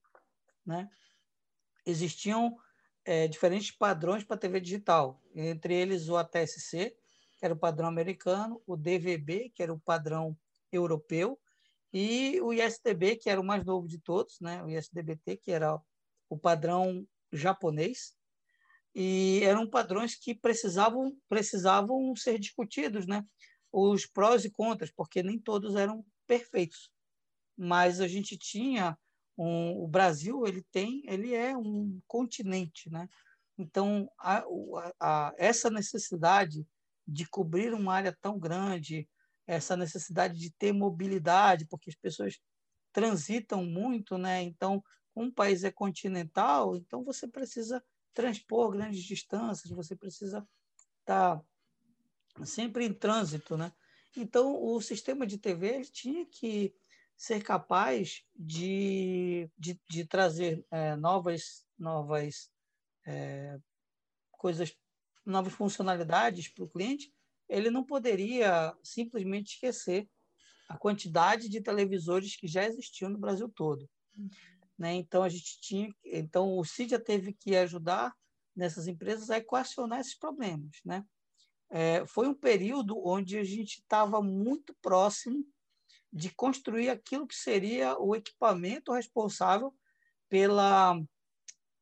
[0.65, 0.89] né?
[1.85, 2.57] existiam
[3.05, 6.95] é, diferentes padrões para TV digital, entre eles o ATSC,
[7.37, 10.35] que era o padrão americano, o DVB, que era o padrão
[10.71, 11.39] europeu,
[11.93, 14.61] e o ISDB, que era o mais novo de todos, né?
[14.63, 15.79] o ISDBT, que era
[16.27, 18.13] o padrão japonês,
[18.93, 23.23] e eram padrões que precisavam precisavam ser discutidos, né?
[23.71, 26.89] os prós e contras, porque nem todos eram perfeitos.
[27.57, 28.97] Mas a gente tinha
[29.37, 33.09] um, o Brasil, ele tem, ele é um continente, né?
[33.57, 36.67] Então, a, a, a, essa necessidade
[37.07, 39.07] de cobrir uma área tão grande,
[39.47, 42.39] essa necessidade de ter mobilidade, porque as pessoas
[42.91, 44.41] transitam muito, né?
[44.41, 44.83] Então,
[45.15, 50.45] um país é continental, então você precisa transpor grandes distâncias, você precisa
[51.01, 53.71] estar tá sempre em trânsito, né?
[54.17, 56.73] Então, o sistema de TV tinha que
[57.17, 62.49] ser capaz de, de, de trazer é, novas, novas
[63.05, 63.57] é,
[64.31, 64.75] coisas,
[65.25, 67.13] novas funcionalidades para o cliente.
[67.47, 70.09] Ele não poderia simplesmente esquecer
[70.67, 73.87] a quantidade de televisores que já existiam no Brasil todo.
[74.17, 74.29] Uhum.
[74.77, 74.95] Né?
[74.95, 78.13] Então a gente tinha, então o CIDIA teve que ajudar
[78.55, 81.05] nessas empresas a equacionar esses problemas, né?
[81.69, 85.43] É, foi um período onde a gente estava muito próximo
[86.15, 89.75] de construir aquilo que seria o equipamento responsável
[90.29, 90.97] pela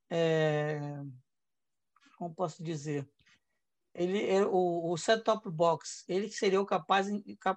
[0.09, 0.79] é,
[2.17, 3.07] como posso dizer?
[3.93, 7.07] Ele é, o, o set-top box ele seria o capaz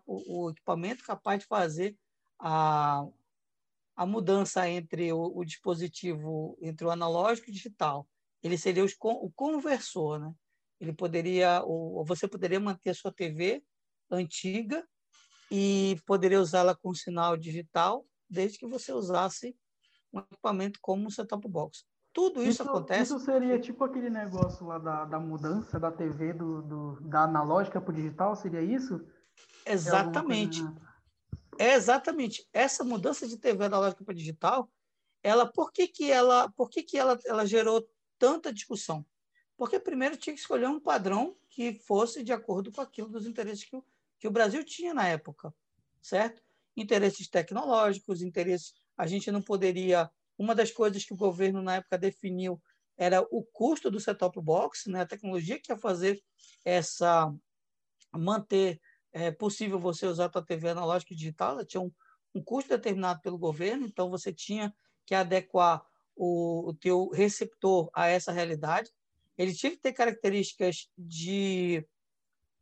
[0.07, 1.97] o equipamento capaz de fazer
[2.39, 3.07] a,
[3.97, 8.07] a mudança entre o, o dispositivo entre o analógico e o digital.
[8.43, 10.31] Ele seria os, o conversor né?
[10.79, 13.65] Ele poderia o, você poderia manter a sua TV
[14.11, 14.87] antiga
[15.51, 19.57] e poderia usá-la com sinal digital desde que você usasse
[20.13, 21.85] um equipamento como um set-top box.
[22.13, 23.15] Tudo isso, isso, acontece.
[23.15, 27.81] Isso seria tipo aquele negócio lá da, da mudança da TV do, do da analógica
[27.81, 28.35] para o digital?
[28.35, 29.05] Seria isso?
[29.67, 30.65] Exatamente.
[31.59, 32.49] É exatamente.
[32.53, 34.71] Essa mudança de TV analógica para digital,
[35.23, 37.87] ela, por que, que, ela, por que, que ela, ela gerou
[38.19, 39.05] tanta discussão?
[39.57, 43.65] Porque primeiro tinha que escolher um padrão que fosse de acordo com aquilo dos interesses
[43.65, 43.85] que o,
[44.19, 45.53] que o Brasil tinha na época,
[46.01, 46.43] certo?
[46.77, 48.75] Interesses tecnológicos, interesses.
[48.97, 50.11] A gente não poderia.
[50.39, 52.61] Uma das coisas que o governo na época definiu
[52.97, 55.03] era o custo do set-top box, né?
[55.03, 56.23] a tecnologia que ia fazer
[56.65, 57.33] essa
[58.13, 58.81] manter
[59.13, 61.91] é, possível você usar a TV analógica e digital, ela tinha um,
[62.35, 64.75] um custo determinado pelo governo, então você tinha
[65.05, 65.83] que adequar
[66.15, 68.91] o, o teu receptor a essa realidade.
[69.37, 71.87] Ele tinha que ter características de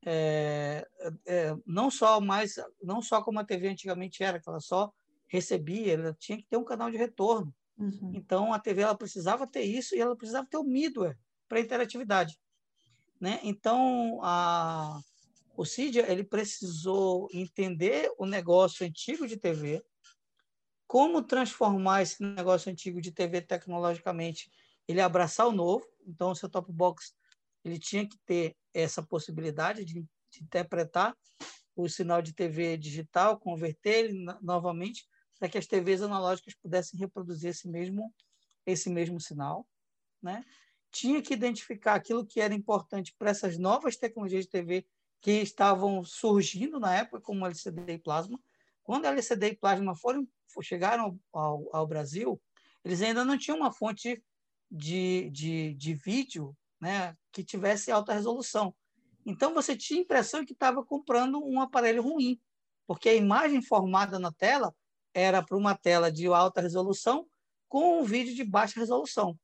[0.04, 0.86] é,
[1.26, 4.92] é, não só mais, não só como a TV antigamente era, que ela só
[5.26, 7.54] recebia, ela tinha que ter um canal de retorno.
[7.76, 8.12] Uhum.
[8.14, 12.38] Então a TV ela precisava ter isso e ela precisava ter o middleware para interatividade,
[13.20, 13.40] né?
[13.42, 15.00] Então a
[15.56, 19.84] o Cydia ele precisou entender o negócio antigo de TV,
[20.86, 24.50] como transformar esse negócio antigo de TV tecnologicamente,
[24.86, 25.86] ele abraçar o novo.
[26.06, 27.14] Então o seu top box
[27.64, 31.16] ele tinha que ter essa possibilidade de, de interpretar
[31.76, 35.06] o sinal de TV digital, converter ele novamente
[35.38, 38.12] para que as TVs analógicas pudessem reproduzir esse mesmo
[38.66, 39.66] esse mesmo sinal,
[40.22, 40.42] né?
[40.90, 44.86] Tinha que identificar aquilo que era importante para essas novas tecnologias de TV
[45.20, 48.40] que estavam surgindo na época, como LCD e plasma.
[48.82, 50.26] Quando LCD e plasma foram
[50.62, 52.40] chegaram ao, ao Brasil,
[52.84, 54.22] eles ainda não tinham uma fonte
[54.70, 58.74] de, de, de vídeo né, que tivesse alta resolução.
[59.24, 62.38] Então você tinha a impressão que estava comprando um aparelho ruim,
[62.86, 64.74] porque a imagem formada na tela
[65.14, 67.26] era para uma tela de alta resolução
[67.66, 69.38] com um vídeo de baixa resolução.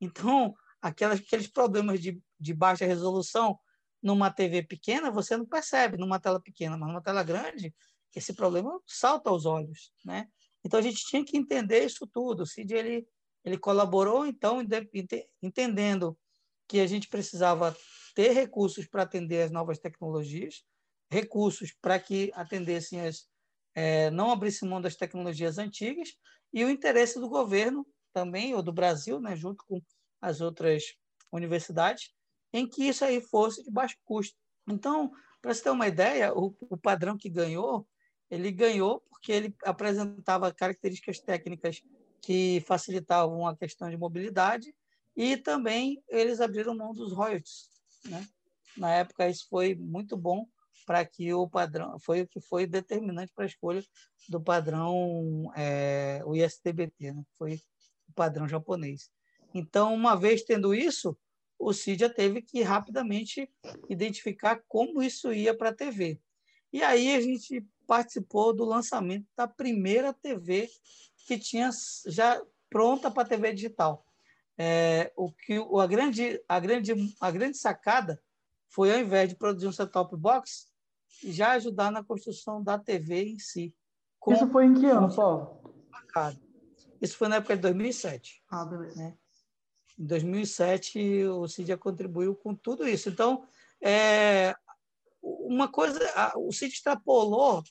[0.00, 3.56] Então, aquelas, aqueles problemas de, de baixa resolução
[4.02, 7.72] numa TV pequena, você não percebe numa tela pequena, mas numa tela grande,
[8.16, 9.92] esse problema salta aos olhos.
[10.04, 10.26] Né?
[10.64, 12.42] Então, a gente tinha que entender isso tudo.
[12.42, 13.06] O Cid ele,
[13.44, 14.58] ele colaborou, então,
[15.40, 16.18] entendendo
[16.70, 17.76] que a gente precisava
[18.14, 20.62] ter recursos para atender as novas tecnologias,
[21.10, 23.26] recursos para que atendessem as,
[23.74, 26.10] é, não abrissem mão das tecnologias antigas
[26.52, 29.82] e o interesse do governo também, ou do Brasil, né, junto com
[30.20, 30.84] as outras
[31.32, 32.12] universidades,
[32.52, 34.36] em que isso aí fosse de baixo custo.
[34.68, 35.10] Então,
[35.42, 37.84] para você ter uma ideia, o, o padrão que ganhou,
[38.30, 41.82] ele ganhou porque ele apresentava características técnicas
[42.22, 44.72] que facilitavam a questão de mobilidade
[45.20, 47.68] e também eles abriram mão dos royalties.
[48.06, 48.26] Né?
[48.74, 50.48] Na época, isso foi muito bom
[50.86, 53.84] para que o padrão, foi o que foi determinante para a escolha
[54.30, 57.22] do padrão, é, o ISTBT, né?
[57.36, 57.60] foi
[58.08, 59.10] o padrão japonês.
[59.52, 61.14] Então, uma vez tendo isso,
[61.58, 63.46] o CIDIA teve que rapidamente
[63.90, 66.18] identificar como isso ia para a TV.
[66.72, 70.70] E aí a gente participou do lançamento da primeira TV
[71.26, 71.68] que tinha
[72.06, 74.06] já pronta para TV digital
[74.62, 78.22] é, o que a grande, a, grande, a grande sacada
[78.68, 80.68] foi, ao invés de produzir um set-top box,
[81.24, 83.74] já ajudar na construção da TV em si.
[84.28, 85.62] Isso foi em que ano, Paulo?
[87.00, 88.42] Isso foi na época de 2007.
[88.50, 89.02] Ah, beleza.
[89.02, 89.16] Né?
[89.98, 93.08] Em 2007, o CID contribuiu com tudo isso.
[93.08, 93.42] Então,
[93.82, 94.54] é,
[95.22, 95.98] uma coisa,
[96.36, 97.62] o CID extrapolou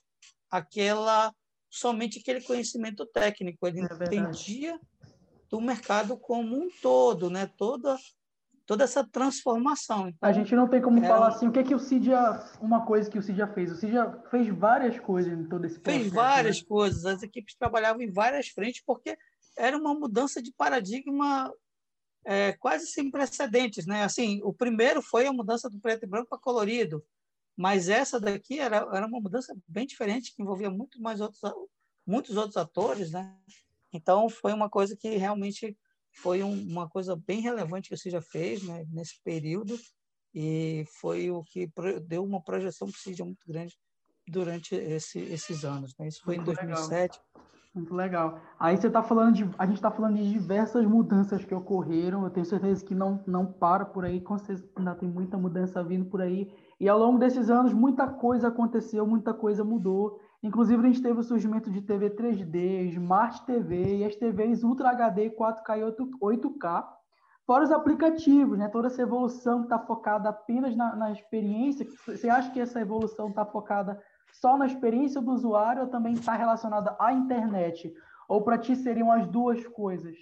[0.50, 1.32] aquela
[1.70, 3.68] somente aquele conhecimento técnico.
[3.68, 4.80] Ele é entendia
[5.50, 7.48] do mercado como um todo, né?
[7.58, 7.98] Toda
[8.70, 10.10] toda essa transformação.
[10.10, 12.86] Então, a gente não tem como falar assim, o que é que o Cidia, uma
[12.86, 16.04] coisa que o Cidia fez, o Cidia fez várias coisas em todo esse processo.
[16.04, 16.68] Fez várias né?
[16.68, 19.18] coisas, as equipes trabalhavam em várias frentes porque
[19.58, 21.52] era uma mudança de paradigma
[22.24, 24.04] é, quase sem precedentes, né?
[24.04, 27.04] Assim, o primeiro foi a mudança do preto e branco para colorido,
[27.58, 31.42] Mas essa daqui era, era uma mudança bem diferente, que envolvia muito mais outros,
[32.06, 33.36] muitos outros atores, né?
[33.94, 35.78] Então, foi uma coisa que realmente
[36.12, 39.78] foi um, uma coisa bem relevante que você já fez né, nesse período
[40.34, 41.72] e foi o que
[42.06, 43.76] deu uma projeção para o muito grande
[44.28, 45.94] durante esse, esses anos.
[45.98, 46.08] Né?
[46.08, 47.18] Isso foi muito em 2007.
[47.18, 47.50] Legal.
[47.74, 48.42] Muito legal.
[48.60, 52.24] Aí você está falando de, a gente está falando de diversas mudanças que ocorreram.
[52.24, 55.84] Eu tenho certeza que não não para por aí, com certeza ainda tem muita mudança
[55.84, 56.52] vindo por aí.
[56.80, 60.20] E ao longo desses anos muita coisa aconteceu, muita coisa mudou.
[60.42, 64.92] Inclusive, a gente teve o surgimento de TV 3D, Smart TV e as TVs Ultra
[64.92, 66.88] HD 4K e 8K,
[67.46, 68.70] fora os aplicativos, né?
[68.70, 71.86] toda essa evolução que está focada apenas na, na, experiência.
[72.06, 76.36] Você acha que essa evolução está focada só na experiência do usuário ou também está
[76.36, 77.94] relacionada à internet?
[78.30, 80.16] Ou para ti seriam as duas coisas?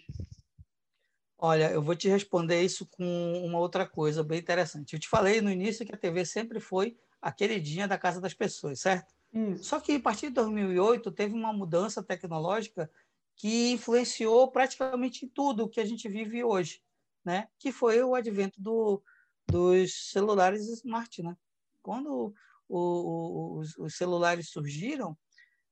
[1.37, 4.93] Olha, eu vou te responder isso com uma outra coisa bem interessante.
[4.93, 8.33] Eu te falei no início que a TV sempre foi a queridinha da casa das
[8.33, 9.16] pessoas, certo?
[9.33, 9.63] Isso.
[9.63, 12.89] Só que a partir de 2008 teve uma mudança tecnológica
[13.35, 16.81] que influenciou praticamente tudo que a gente vive hoje,
[17.23, 17.47] né?
[17.59, 19.01] Que foi o advento do,
[19.47, 21.37] dos celulares smart, né?
[21.83, 22.33] Quando
[22.67, 25.17] o, o, os, os, celulares surgiram,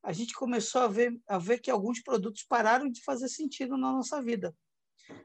[0.03, 3.91] a gente começou a ver, a ver que alguns produtos pararam de fazer sentido na
[3.91, 4.55] nossa vida,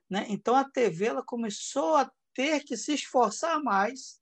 [0.08, 0.24] né?
[0.28, 4.18] Então a TV ela começou a ter que se esforçar mais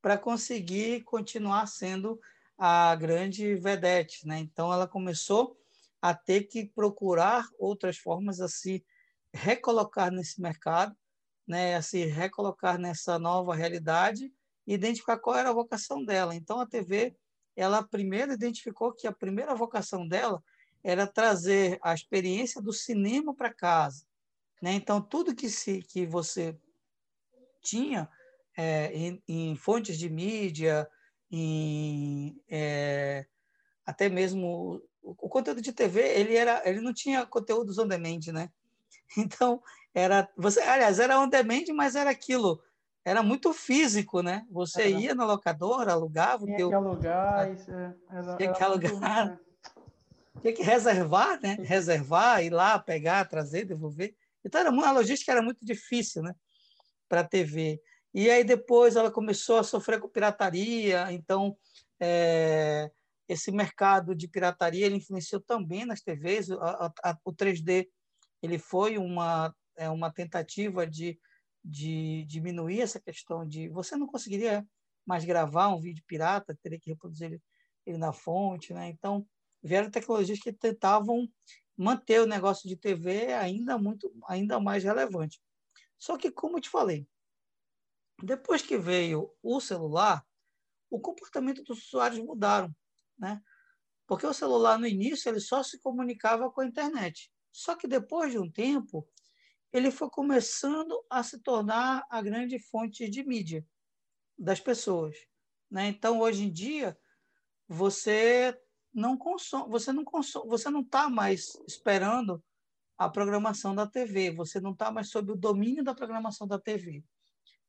[0.00, 2.18] para conseguir continuar sendo
[2.64, 4.38] a grande vedete, né?
[4.38, 5.58] Então ela começou
[6.00, 8.86] a ter que procurar outras formas a se
[9.34, 10.96] recolocar nesse mercado,
[11.44, 11.74] né?
[11.74, 14.32] A se recolocar nessa nova realidade
[14.64, 16.36] e identificar qual era a vocação dela.
[16.36, 17.16] Então a TV,
[17.56, 20.40] ela primeiro identificou que a primeira vocação dela
[20.84, 24.06] era trazer a experiência do cinema para casa,
[24.62, 24.72] né?
[24.74, 26.56] Então tudo que se que você
[27.60, 28.08] tinha
[28.56, 30.88] é, em, em fontes de mídia,
[31.32, 33.24] em é,
[33.86, 38.20] até mesmo o, o, conteúdo de TV ele era ele não tinha conteúdos on demand
[38.32, 38.50] né?
[39.16, 39.62] Então
[39.94, 42.62] era você aliás era on demand mas era aquilo
[43.02, 44.46] era muito físico né?
[44.50, 45.00] Você era.
[45.00, 48.92] ia na locadora alugava tinha teu, que alugar isso é, era, tinha que alugar.
[48.92, 49.38] muito, né?
[50.42, 51.56] tinha que reservar né?
[51.60, 54.14] Reservar ir lá pegar trazer devolver.
[54.44, 56.34] Então era a logística era muito difícil né?
[57.08, 57.80] Para a TV
[58.14, 61.56] e aí depois ela começou a sofrer com pirataria, então
[62.00, 62.90] é,
[63.28, 66.50] esse mercado de pirataria ele influenciou também nas TVs.
[66.50, 67.88] A, a, o 3D
[68.42, 71.18] ele foi uma, é, uma tentativa de,
[71.64, 74.66] de diminuir essa questão de você não conseguiria
[75.06, 77.42] mais gravar um vídeo pirata, teria que reproduzir ele,
[77.86, 78.88] ele na fonte, né?
[78.88, 79.26] Então
[79.62, 81.28] vieram tecnologias que tentavam
[81.76, 85.40] manter o negócio de TV ainda muito ainda mais relevante.
[85.98, 87.06] Só que como eu te falei,
[88.22, 90.24] depois que veio o celular,
[90.88, 92.74] o comportamento dos usuários mudaram,
[93.18, 93.42] né?
[94.06, 97.32] Porque o celular no início ele só se comunicava com a internet.
[97.50, 99.08] Só que depois de um tempo,
[99.72, 103.66] ele foi começando a se tornar a grande fonte de mídia
[104.38, 105.16] das pessoas,
[105.70, 105.88] né?
[105.88, 106.96] Então hoje em dia
[107.66, 108.56] você
[108.92, 112.42] não consome, você não consome, você não está mais esperando
[112.98, 117.02] a programação da TV, você não está mais sob o domínio da programação da TV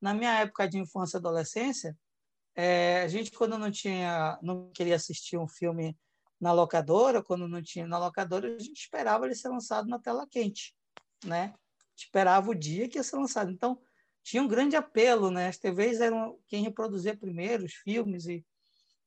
[0.03, 1.97] na minha época de infância e adolescência,
[2.53, 5.97] é, a gente quando não tinha, não queria assistir um filme
[6.41, 10.27] na locadora, quando não tinha na locadora, a gente esperava ele ser lançado na tela
[10.29, 10.75] quente,
[11.23, 11.53] né?
[11.95, 13.49] Esperava o dia que ia ser lançado.
[13.49, 13.79] Então,
[14.21, 15.47] tinha um grande apelo, né?
[15.47, 18.45] As TVs eram quem reproduzia primeiro os filmes e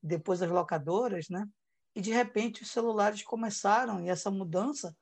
[0.03, 1.47] depois as locadoras, né?
[1.95, 4.97] E de repente os celulares começaram e essa mudança,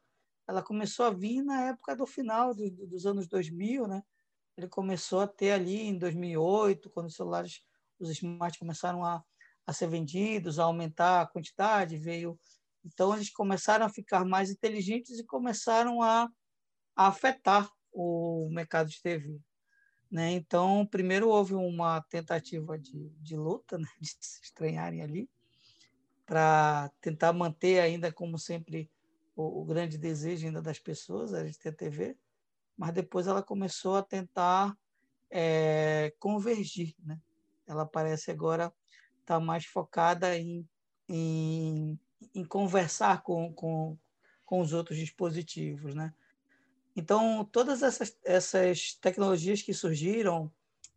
[0.48, 4.02] ela começou a vir na época do final do, dos anos 2000, né?
[4.56, 7.62] Ele começou a ter ali em 2008, quando os celulares,
[7.98, 9.22] os smarts começaram a,
[9.66, 12.38] a ser vendidos, a aumentar a quantidade, veio.
[12.84, 16.28] Então, eles começaram a ficar mais inteligentes e começaram a,
[16.94, 19.40] a afetar o mercado de TV.
[20.10, 20.32] Né?
[20.32, 23.88] Então, primeiro houve uma tentativa de, de luta, né?
[24.00, 25.28] de se estranharem ali,
[26.24, 28.90] para tentar manter ainda, como sempre,
[29.34, 32.16] o, o, grande desejo ainda das pessoas, a gente ter TV
[32.76, 34.76] mas depois ela começou a tentar
[35.30, 36.94] é, convergir.
[37.04, 37.18] Né?
[37.66, 38.72] Ela parece agora
[39.20, 40.68] estar tá mais focada em,
[41.08, 41.98] em,
[42.34, 43.96] em conversar com, com,
[44.44, 45.94] com os outros dispositivos.
[45.94, 46.12] Né?
[46.96, 50.50] Então, todas essas, essas tecnologias que surgiram,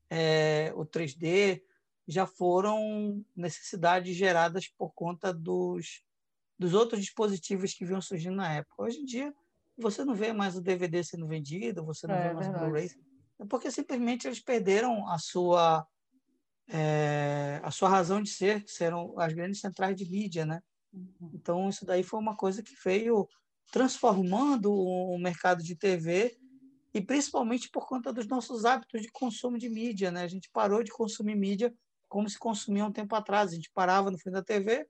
[0.09, 1.61] é, o 3D,
[2.07, 6.03] já foram necessidades geradas por conta dos,
[6.57, 8.83] dos outros dispositivos que vinham surgindo na época.
[8.83, 9.35] Hoje em dia,
[9.77, 12.89] você não vê mais o DVD sendo vendido, você não é, vê mais o Blu-ray.
[13.39, 15.87] É porque simplesmente eles perderam a sua
[16.69, 20.61] é, a sua razão de ser, que serão as grandes centrais de mídia, né?
[20.93, 21.31] Uhum.
[21.33, 23.27] Então, isso daí foi uma coisa que veio
[23.71, 26.37] transformando o mercado de TV
[26.93, 30.23] e principalmente por conta dos nossos hábitos de consumo de mídia, né?
[30.23, 31.73] A gente parou de consumir mídia
[32.07, 33.51] como se consumia um tempo atrás.
[33.51, 34.87] A gente parava no fim da TV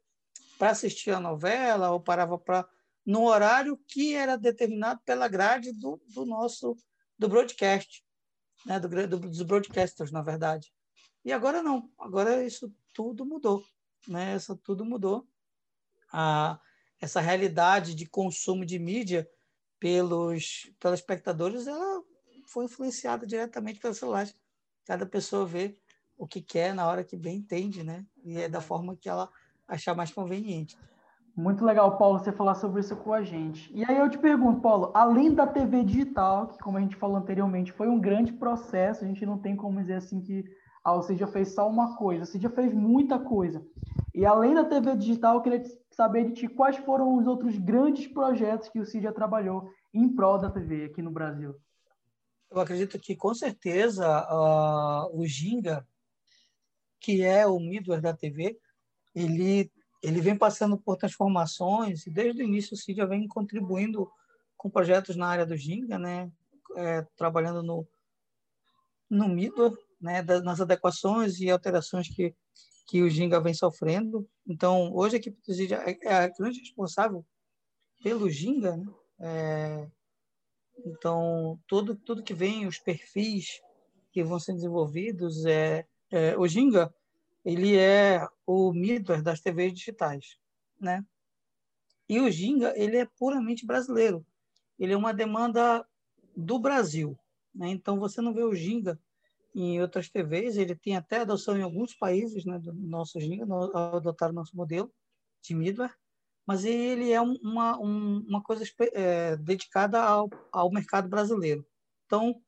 [0.57, 2.67] para assistir a novela ou parava para
[3.07, 6.75] no horário que era determinado pela grade do, do nosso
[7.17, 8.03] do broadcast,
[8.65, 8.81] né?
[8.81, 10.73] Do, do, dos broadcasters, na verdade.
[11.23, 11.89] E agora não.
[11.97, 13.63] Agora isso tudo mudou,
[14.05, 14.35] né?
[14.35, 15.25] Isso tudo mudou.
[16.11, 16.59] A,
[16.99, 19.25] essa realidade de consumo de mídia
[19.79, 22.03] pelos telespectadores, ela
[22.47, 24.35] foi influenciada diretamente pelos celulares.
[24.85, 25.79] Cada pessoa vê
[26.17, 28.05] o que quer na hora que bem entende, né?
[28.25, 29.31] E é da forma que ela
[29.65, 30.77] achar mais conveniente.
[31.37, 33.71] Muito legal, Paulo, você falar sobre isso com a gente.
[33.71, 37.15] E aí eu te pergunto, Paulo, além da TV digital, que como a gente falou
[37.15, 40.43] anteriormente, foi um grande processo, a gente não tem como dizer assim que
[40.83, 43.63] ah, o Cid fez só uma coisa, o Cid fez muita coisa.
[44.15, 48.07] E além da TV digital, eu queria saber de ti quais foram os outros grandes
[48.07, 51.53] projetos que o Cid trabalhou em prol da TV aqui no Brasil.
[52.49, 55.85] Eu acredito que, com certeza, uh, o Ginga,
[56.99, 58.57] que é o middleware da TV,
[59.13, 59.71] ele,
[60.07, 64.09] ele vem passando por transformações e desde o início o Cid vem contribuindo
[64.55, 66.31] com projetos na área do Ginga, né?
[66.75, 67.87] É, trabalhando no,
[69.09, 70.21] no middleware, né?
[70.43, 72.33] Nas adequações e alterações que,
[72.87, 74.27] que o Ginga vem sofrendo.
[74.47, 77.25] Então, hoje a equipe do Cid é, é a grande responsável
[78.01, 78.87] pelo Ginga, né?
[79.19, 79.87] É,
[80.85, 83.59] então, tudo, tudo que vem, os perfis
[84.11, 86.93] que vão sendo desenvolvidos, é, é, o Ginga,
[87.47, 90.37] ele é o middleware das TVs digitais,
[90.77, 91.01] né?
[92.09, 94.25] E o Ginga, ele é puramente brasileiro.
[94.77, 95.87] Ele é uma demanda
[96.35, 97.17] do Brasil,
[97.55, 97.69] né?
[97.69, 98.99] Então, você não vê o Ginga
[99.55, 103.45] em outras TVs, ele tem até adoção em alguns países, né, do nosso Ginga,
[103.95, 104.93] adotaram nosso modelo
[105.41, 105.95] de middleware,
[106.45, 111.65] mas ele é uma, uma coisa é, dedicada ao, ao mercado brasileiro.
[112.05, 112.41] Então,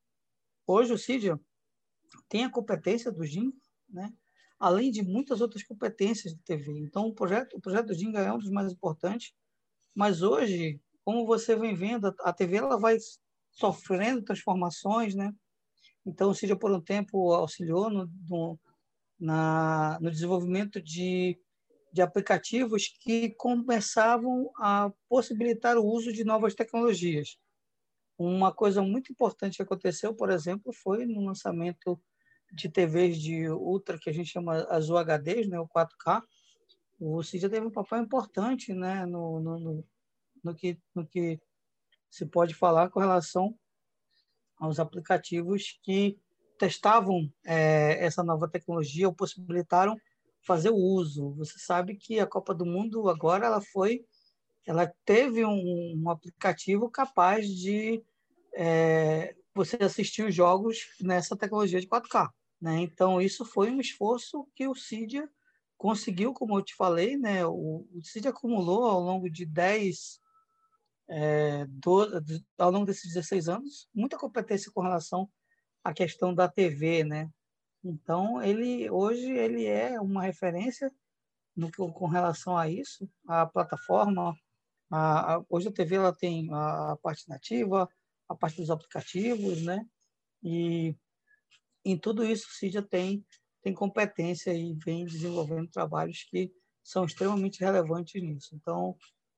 [0.67, 1.39] hoje o Cydia
[2.27, 3.55] tem a competência do Ginga,
[3.87, 4.13] né?
[4.59, 6.77] Além de muitas outras competências de TV.
[6.79, 9.33] Então, o projeto, o projeto do Ginga é um dos mais importantes,
[9.95, 12.97] mas hoje, como você vem vendo, a TV ela vai
[13.51, 15.33] sofrendo transformações, né?
[16.05, 18.59] Então, o Cydia, por um tempo, auxiliou no, no,
[19.19, 21.39] na, no desenvolvimento de
[21.91, 27.37] de aplicativos que começavam a possibilitar o uso de novas tecnologias.
[28.17, 31.99] Uma coisa muito importante que aconteceu, por exemplo, foi no lançamento
[32.51, 36.21] de TVs de ultra, que a gente chama as UHDs, né, o 4K.
[36.99, 39.85] O CID teve um papel importante né, no, no, no,
[40.43, 41.39] no, que, no que
[42.09, 43.57] se pode falar com relação
[44.57, 46.19] aos aplicativos que
[46.57, 49.97] testavam é, essa nova tecnologia ou possibilitaram
[50.45, 51.33] fazer o uso.
[51.35, 54.05] Você sabe que a Copa do Mundo agora ela foi,
[54.67, 58.03] ela teve um, um aplicativo capaz de
[58.53, 62.29] é, você assistir os jogos nessa tecnologia de 4K.
[62.61, 62.81] Né?
[62.81, 65.29] Então isso foi um esforço que o Cydia
[65.77, 67.45] conseguiu, como eu te falei, né?
[67.45, 70.19] o, o Cydia acumulou ao longo de 10
[71.09, 72.05] é, do,
[72.57, 75.29] ao longo desses 16 anos, muita competência com relação
[75.83, 77.29] à questão da TV, né?
[77.83, 80.93] Então, ele hoje ele é uma referência
[81.55, 84.35] no com relação a isso, a plataforma.
[84.91, 87.89] A, a, hoje a TV ela tem a, a parte nativa,
[88.27, 89.85] a parte dos aplicativos, né?
[90.43, 90.95] E
[91.83, 93.25] em tudo isso o CIDIA tem
[93.61, 96.51] tem competência e vem desenvolvendo trabalhos que
[96.83, 98.55] são extremamente relevantes nisso.
[98.55, 98.95] Então,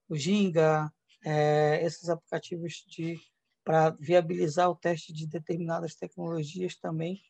[0.08, 0.92] o Ginga,
[1.26, 3.20] é, esses aplicativos de
[3.64, 7.22] para viabilizar o teste de determinadas tecnologias também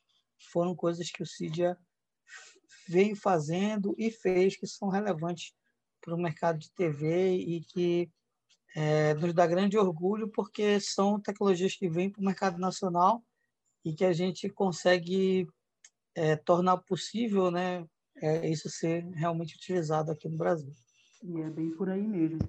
[0.51, 1.78] foram coisas que o Cidia
[2.88, 5.53] veio fazendo e fez que são relevantes
[5.99, 8.09] para o mercado de TV e que
[8.76, 13.22] é, nos dá grande orgulho porque são tecnologias que vêm para o mercado nacional
[13.84, 15.47] e que a gente consegue
[16.15, 17.86] é, tornar possível né,
[18.21, 20.71] é, isso ser realmente utilizado aqui no Brasil.
[21.23, 22.39] E é bem por aí mesmo.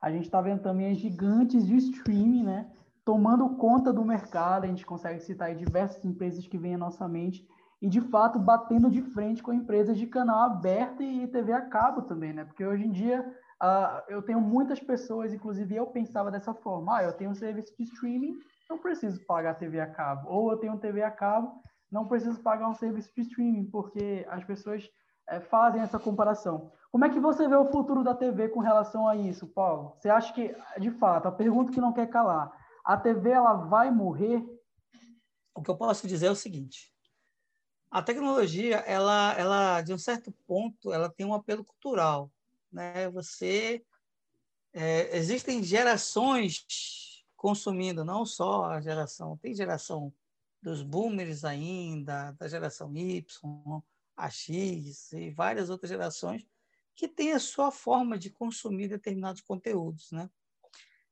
[0.00, 2.70] A gente está vendo também as gigantes de streaming, né?
[3.04, 7.46] tomando conta do mercado, a gente consegue citar diversas empresas que vêm à nossa mente
[7.82, 12.02] e de fato batendo de frente com empresas de canal aberto e TV a cabo
[12.02, 12.44] também, né?
[12.44, 13.20] Porque hoje em dia
[13.62, 17.74] uh, eu tenho muitas pessoas, inclusive eu pensava dessa forma: ah, eu tenho um serviço
[17.76, 18.38] de streaming,
[18.68, 22.68] não preciso pagar TV a cabo, ou eu tenho TV a cabo, não preciso pagar
[22.68, 24.88] um serviço de streaming, porque as pessoas
[25.28, 26.72] é, fazem essa comparação.
[26.90, 29.96] Como é que você vê o futuro da TV com relação a isso, Paulo?
[29.98, 32.52] Você acha que, de fato, a pergunta que não quer calar,
[32.84, 34.44] a TV ela vai morrer?
[35.54, 36.92] O que eu posso dizer é o seguinte:
[37.90, 42.30] A tecnologia, ela, ela, de um certo ponto, ela tem um apelo cultural.
[42.72, 43.08] Né?
[43.10, 43.84] Você
[44.72, 46.64] é, existem gerações
[47.44, 50.10] consumindo, não só a geração, tem geração
[50.62, 53.22] dos boomers ainda, da geração Y,
[54.16, 56.46] a X e várias outras gerações
[56.94, 60.30] que têm a sua forma de consumir determinados conteúdos, né?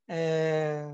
[0.08, 0.86] É,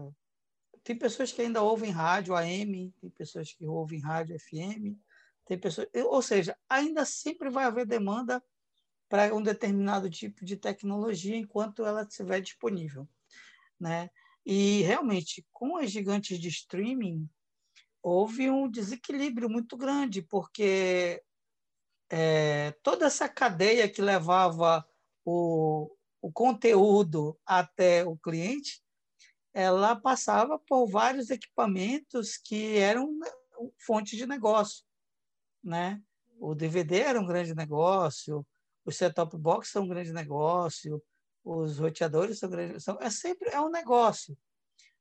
[0.83, 4.99] tem pessoas que ainda ouvem rádio AM, tem pessoas que ouvem rádio FM,
[5.47, 8.43] tem pessoas, ou seja, ainda sempre vai haver demanda
[9.09, 13.09] para um determinado tipo de tecnologia enquanto ela estiver disponível,
[13.79, 14.11] né?
[14.51, 17.29] E realmente, com as gigantes de streaming,
[18.03, 21.23] houve um desequilíbrio muito grande, porque
[22.09, 24.83] é, toda essa cadeia que levava
[25.23, 28.83] o, o conteúdo até o cliente,
[29.53, 33.19] ela passava por vários equipamentos que eram
[33.77, 34.83] fontes de negócio,
[35.63, 36.01] né?
[36.41, 38.47] O DVD era um grande negócio,
[38.83, 41.03] o set-top box é um grande negócio,
[41.49, 44.37] os roteadores são grandes, são, é sempre é um negócio,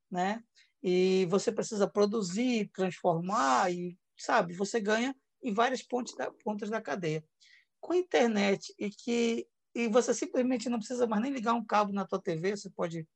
[0.10, 0.42] né?
[0.82, 6.82] E você precisa produzir, transformar e sabe, você ganha em várias pontas da, pontas da
[6.82, 7.24] cadeia.
[7.80, 11.94] Com a internet e que e você simplesmente não precisa mais nem ligar um cabo
[11.94, 13.08] na tua TV, você pode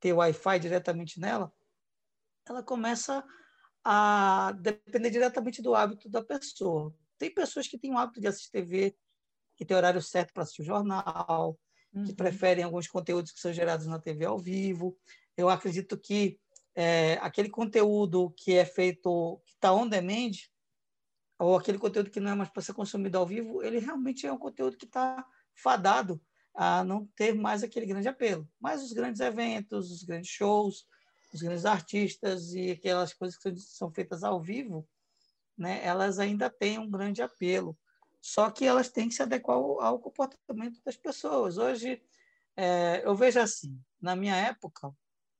[0.00, 1.52] ter Wi-Fi diretamente nela,
[2.48, 3.24] ela começa
[3.84, 6.92] a depender diretamente do hábito da pessoa.
[7.16, 8.96] Tem pessoas que têm o hábito de assistir TV
[9.56, 11.56] que tem horário certo para assistir o jornal,
[11.92, 12.04] uhum.
[12.04, 14.96] que preferem alguns conteúdos que são gerados na TV ao vivo.
[15.36, 16.38] Eu acredito que
[16.74, 20.32] é, aquele conteúdo que é feito, que está on demand,
[21.38, 24.32] ou aquele conteúdo que não é mais para ser consumido ao vivo, ele realmente é
[24.32, 25.24] um conteúdo que está
[25.54, 26.20] fadado
[26.54, 28.48] a não ter mais aquele grande apelo.
[28.60, 30.84] Mas os grandes eventos, os grandes shows,
[31.32, 34.86] os grandes artistas e aquelas coisas que são feitas ao vivo,
[35.56, 37.76] né, elas ainda têm um grande apelo.
[38.20, 41.56] Só que elas têm que se adequar ao, ao comportamento das pessoas.
[41.56, 42.02] Hoje,
[42.56, 44.92] é, eu vejo assim, na minha época,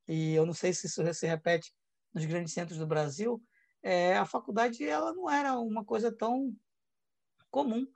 [0.08, 1.72] e eu não sei se isso se repete
[2.12, 3.42] nos grandes centros do Brasil,
[3.82, 6.54] é, a faculdade ela não era uma coisa tão
[7.50, 7.86] comum.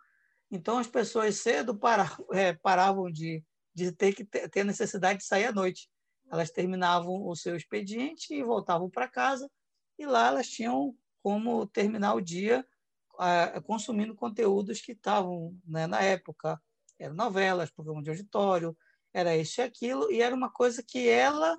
[0.51, 3.43] Então, as pessoas cedo para, é, paravam de,
[3.75, 5.89] de ter que ter, ter necessidade de sair à noite.
[6.31, 9.51] Elas terminavam o seu expediente e voltavam para casa,
[9.99, 12.67] e lá elas tinham como terminar o dia
[13.65, 16.61] consumindo conteúdos que estavam né, na época.
[16.99, 18.77] Eram novelas, programa de auditório,
[19.13, 21.59] era isso e aquilo, e era uma coisa que ela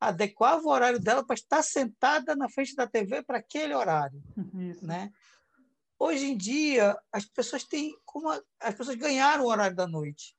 [0.00, 4.22] adequava o horário dela para estar sentada na frente da TV para aquele horário.
[4.70, 4.84] Isso.
[4.84, 5.10] Né?
[5.98, 8.30] Hoje em dia, as pessoas têm como
[8.60, 10.36] as pessoas ganharam o horário da noite,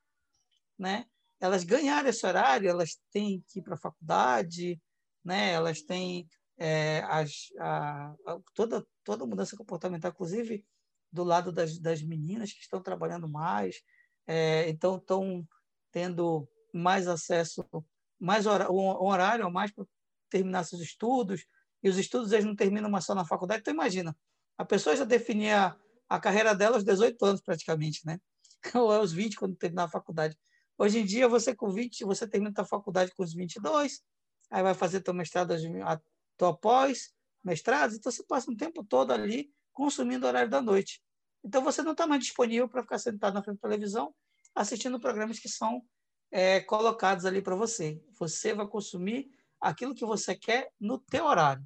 [0.77, 1.05] né?
[1.39, 4.79] Elas ganharam esse horário, elas têm que ir para a faculdade,
[5.23, 5.51] né?
[5.51, 6.27] Elas têm
[6.57, 10.65] é, as, a, a, toda, toda mudança comportamental, inclusive
[11.11, 13.81] do lado das, das meninas que estão trabalhando mais,
[14.27, 15.47] é, então estão
[15.91, 17.65] tendo mais acesso,
[18.19, 19.85] mais hora, um horário a mais para
[20.29, 21.45] terminar seus estudos,
[21.81, 23.61] e os estudos eles não terminam mais só na faculdade.
[23.61, 24.17] Então, imagina,
[24.57, 25.75] a pessoa já definia
[26.09, 28.19] a carreira dela aos 18 anos, praticamente, né?
[28.75, 30.37] ou aos 20, quando terminar a faculdade.
[30.77, 34.01] Hoje em dia, você com 20, você termina a faculdade com os 22,
[34.51, 35.53] aí vai fazer teu mestrado
[36.37, 37.13] tua pós,
[37.43, 41.01] mestrados, então você passa um tempo todo ali consumindo o horário da noite.
[41.43, 44.13] Então você não está mais disponível para ficar sentado na frente da televisão
[44.55, 45.83] assistindo programas que são
[46.31, 48.01] é, colocados ali para você.
[48.17, 49.29] Você vai consumir
[49.59, 51.65] aquilo que você quer no teu horário,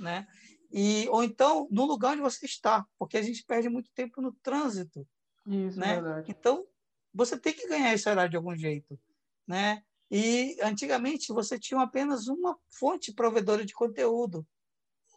[0.00, 0.26] né?
[0.72, 4.32] E ou então no lugar onde você está, porque a gente perde muito tempo no
[4.42, 5.06] trânsito,
[5.46, 5.94] Isso, né?
[5.94, 6.30] Verdade.
[6.30, 6.66] Então
[7.12, 8.98] você tem que ganhar esse horário de algum jeito,
[9.46, 9.84] né?
[10.16, 14.46] E antigamente você tinha apenas uma fonte provedora de conteúdo.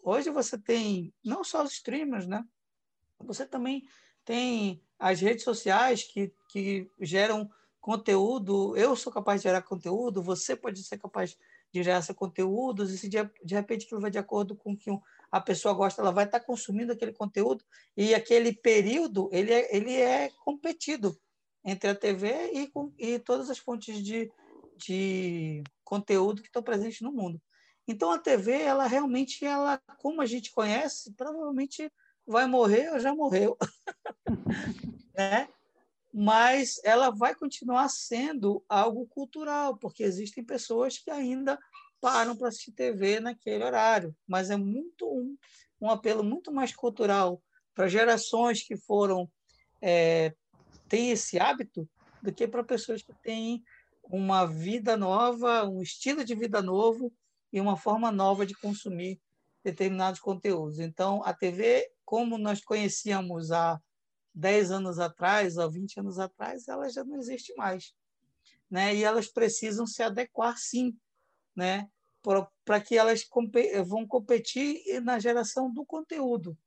[0.02, 2.44] Hoje você tem não só os streamers, né?
[3.20, 3.84] Você também
[4.26, 7.48] tem as redes sociais que, que geram
[7.80, 8.76] conteúdo.
[8.76, 11.38] Eu sou capaz de gerar conteúdo, você pode ser capaz
[11.72, 14.78] de gerar esse conteúdo, e se de, de repente aquilo vai de acordo com o
[14.78, 14.90] que
[15.32, 17.64] a pessoa gosta, ela vai estar consumindo aquele conteúdo
[17.96, 21.16] e aquele período ele é, ele é competido
[21.64, 24.32] entre a TV e, com, e todas as fontes de,
[24.78, 27.42] de conteúdo que estão presentes no mundo.
[27.88, 31.92] Então a TV, ela realmente, ela, como a gente conhece, provavelmente
[32.26, 33.58] vai morrer ou já morreu,
[35.16, 35.48] né?
[36.14, 41.58] Mas ela vai continuar sendo algo cultural, porque existem pessoas que ainda
[42.02, 45.38] param para assistir TV naquele horário, mas é muito um,
[45.80, 47.42] um apelo muito mais cultural
[47.74, 49.30] para gerações que foram
[49.82, 50.34] é,
[50.90, 51.88] têm esse hábito
[52.22, 53.64] do que para pessoas que têm
[54.10, 57.14] uma vida nova, um estilo de vida novo
[57.52, 59.20] e uma forma nova de consumir
[59.64, 60.80] determinados conteúdos.
[60.80, 63.82] Então, a TV como nós conhecíamos há
[64.34, 67.94] 10 anos atrás, há 20 anos atrás, ela já não existe mais.
[68.72, 68.96] Né?
[68.96, 70.98] E elas precisam se adequar, sim,
[71.54, 71.90] né?
[72.64, 73.28] para que elas
[73.86, 76.58] vão competir na geração do conteúdo,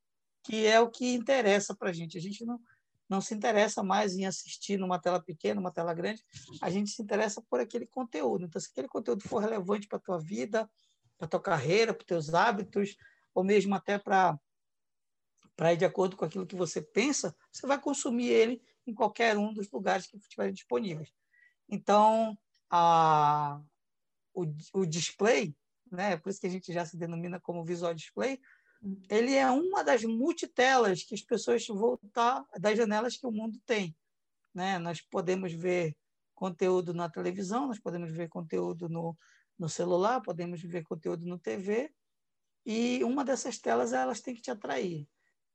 [0.42, 2.18] que é o que interessa para a gente.
[2.18, 2.60] A gente não,
[3.10, 6.24] não se interessa mais em assistir numa tela pequena, numa tela grande,
[6.62, 8.44] a gente se interessa por aquele conteúdo.
[8.44, 10.70] Então, se aquele conteúdo for relevante para a tua vida,
[11.18, 12.96] para a tua carreira, para os teus hábitos,
[13.34, 14.38] ou mesmo até para
[15.56, 19.36] para ir de acordo com aquilo que você pensa, você vai consumir ele em qualquer
[19.36, 21.12] um dos lugares que estiverem disponíveis.
[21.68, 22.34] Então,
[22.70, 23.60] a,
[24.32, 25.54] o, o display,
[25.92, 28.40] né, por isso que a gente já se denomina como visual display.
[29.08, 33.60] Ele é uma das multitelas que as pessoas vão estar, das janelas que o mundo
[33.66, 33.94] tem.
[34.54, 34.78] Né?
[34.78, 35.96] Nós podemos ver
[36.34, 39.16] conteúdo na televisão, nós podemos ver conteúdo no,
[39.58, 41.92] no celular, podemos ver conteúdo no TV,
[42.64, 45.06] e uma dessas telas elas têm que te atrair.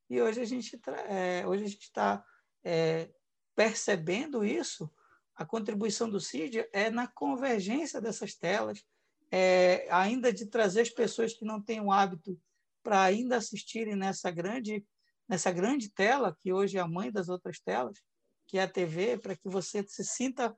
[0.10, 2.24] E hoje a gente é, hoje a gente está
[2.64, 3.10] é,
[3.56, 4.92] percebendo isso.
[5.36, 8.86] A contribuição do CID é na convergência dessas telas,
[9.32, 12.40] é, ainda de trazer as pessoas que não têm o hábito
[12.86, 14.86] para ainda assistirem nessa grande
[15.28, 17.98] nessa grande tela que hoje é a mãe das outras telas,
[18.48, 20.56] que é a TV, para que você se sinta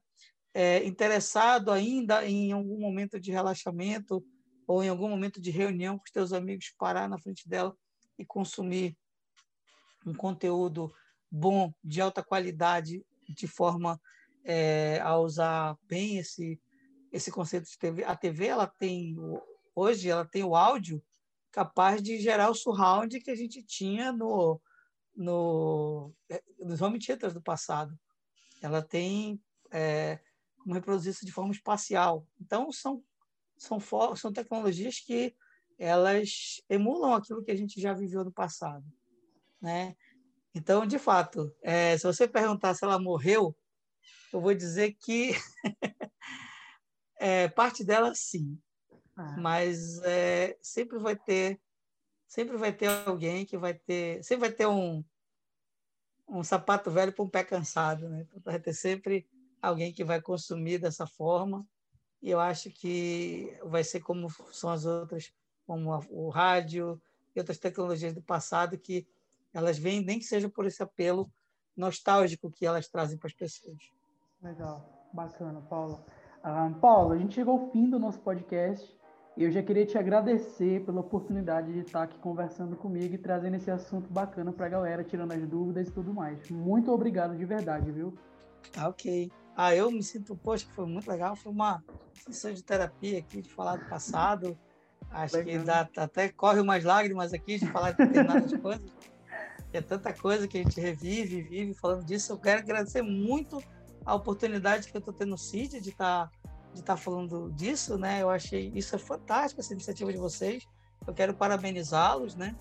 [0.54, 4.22] é, interessado ainda em algum momento de relaxamento
[4.68, 7.74] ou em algum momento de reunião com os teus amigos, parar na frente dela
[8.20, 8.94] e consumir
[10.06, 10.94] um conteúdo
[11.32, 13.98] bom, de alta qualidade, de forma
[14.44, 16.60] é, a usar bem esse
[17.10, 18.04] esse conceito de TV.
[18.04, 19.16] A TV ela tem
[19.74, 21.02] hoje ela tem o áudio
[21.58, 24.62] capaz de gerar o surround que a gente tinha no
[25.16, 26.14] no
[26.60, 27.98] nos home theaters do passado.
[28.62, 29.42] Ela tem
[29.72, 30.20] é,
[30.60, 32.28] como reproduzir isso de forma espacial.
[32.40, 33.04] Então são
[33.58, 33.80] são
[34.16, 35.36] são tecnologias que
[35.80, 38.86] elas emulam aquilo que a gente já viveu no passado
[39.62, 39.96] né?
[40.54, 43.56] Então, de fato, é, se você perguntar se ela morreu,
[44.34, 45.32] eu vou dizer que
[47.20, 48.60] é, parte dela sim,
[49.18, 49.36] ah.
[49.38, 51.60] mas é, sempre vai ter
[52.28, 55.04] sempre vai ter alguém que vai ter sempre vai ter um
[56.30, 58.28] um sapato velho para um pé cansado, né?
[58.28, 59.26] Então, vai ter sempre
[59.62, 61.66] alguém que vai consumir dessa forma
[62.22, 65.34] e eu acho que vai ser como são as outras,
[65.66, 67.02] como o rádio
[67.36, 69.08] e outras tecnologias do passado que
[69.54, 71.32] elas vêm nem que seja por esse apelo
[71.76, 73.92] nostálgico que elas trazem para as pessoas.
[74.42, 76.04] Legal, bacana, Paulo.
[76.44, 78.98] Ah, Paulo, a gente chegou ao fim do nosso podcast
[79.44, 83.70] eu já queria te agradecer pela oportunidade de estar aqui conversando comigo e trazendo esse
[83.70, 86.50] assunto bacana para a galera, tirando as dúvidas e tudo mais.
[86.50, 88.14] Muito obrigado de verdade, viu?
[88.76, 89.32] Ah, ok.
[89.56, 91.36] Ah, eu me sinto, poxa, foi muito legal.
[91.36, 91.84] Foi uma
[92.14, 94.58] sessão de terapia aqui, de falar do passado.
[95.10, 98.92] Acho que dá, até corre umas lágrimas aqui de falar de determinadas coisas
[99.74, 102.32] é tanta coisa que a gente revive, vive falando disso.
[102.32, 103.62] Eu quero agradecer muito
[104.06, 106.32] a oportunidade que eu estou tendo no CID de estar tá,
[106.74, 108.22] de tá falando disso, né?
[108.22, 110.68] Eu achei isso é fantástico, essa iniciativa de vocês.
[111.06, 112.56] Eu quero parabenizá-los, né?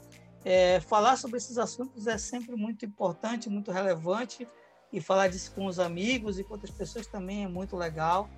[0.45, 4.47] É, falar sobre esses assuntos é sempre muito importante, muito relevante
[4.93, 8.29] e falar disso com os amigos e com outras pessoas também é muito legal.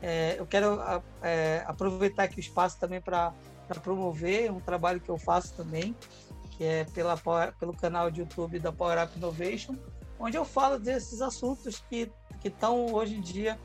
[0.00, 0.78] É, eu quero
[1.22, 3.34] é, aproveitar aqui o espaço também para
[3.82, 5.94] promover um trabalho que eu faço também,
[6.52, 7.16] que é pela,
[7.58, 9.76] pelo canal de YouTube da Power Up Innovation,
[10.18, 12.10] onde eu falo desses assuntos que
[12.44, 13.58] estão hoje em dia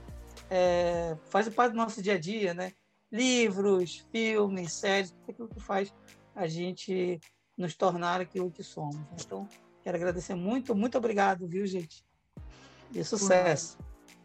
[0.49, 2.71] é, fazem parte do nosso dia a dia, né?
[3.11, 5.93] Livros, filmes, séries, tudo aquilo que faz
[6.35, 7.19] a gente
[7.57, 8.97] nos tornar aquilo que somos.
[9.23, 9.47] Então,
[9.81, 12.03] quero agradecer muito, muito obrigado, viu, gente?
[12.93, 13.77] E sucesso.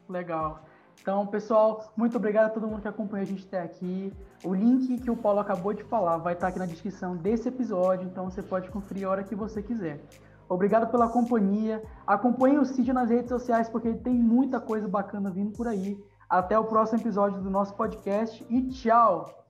[0.08, 0.64] Legal.
[1.00, 4.12] Então, pessoal, muito obrigado a todo mundo que acompanhou a gente até aqui.
[4.44, 8.06] O link que o Paulo acabou de falar vai estar aqui na descrição desse episódio,
[8.06, 10.00] então você pode conferir a hora que você quiser.
[10.48, 11.82] Obrigado pela companhia.
[12.06, 15.96] Acompanhe o Cid nas redes sociais porque tem muita coisa bacana vindo por aí.
[16.30, 19.44] Até o próximo episódio do nosso podcast e tchau!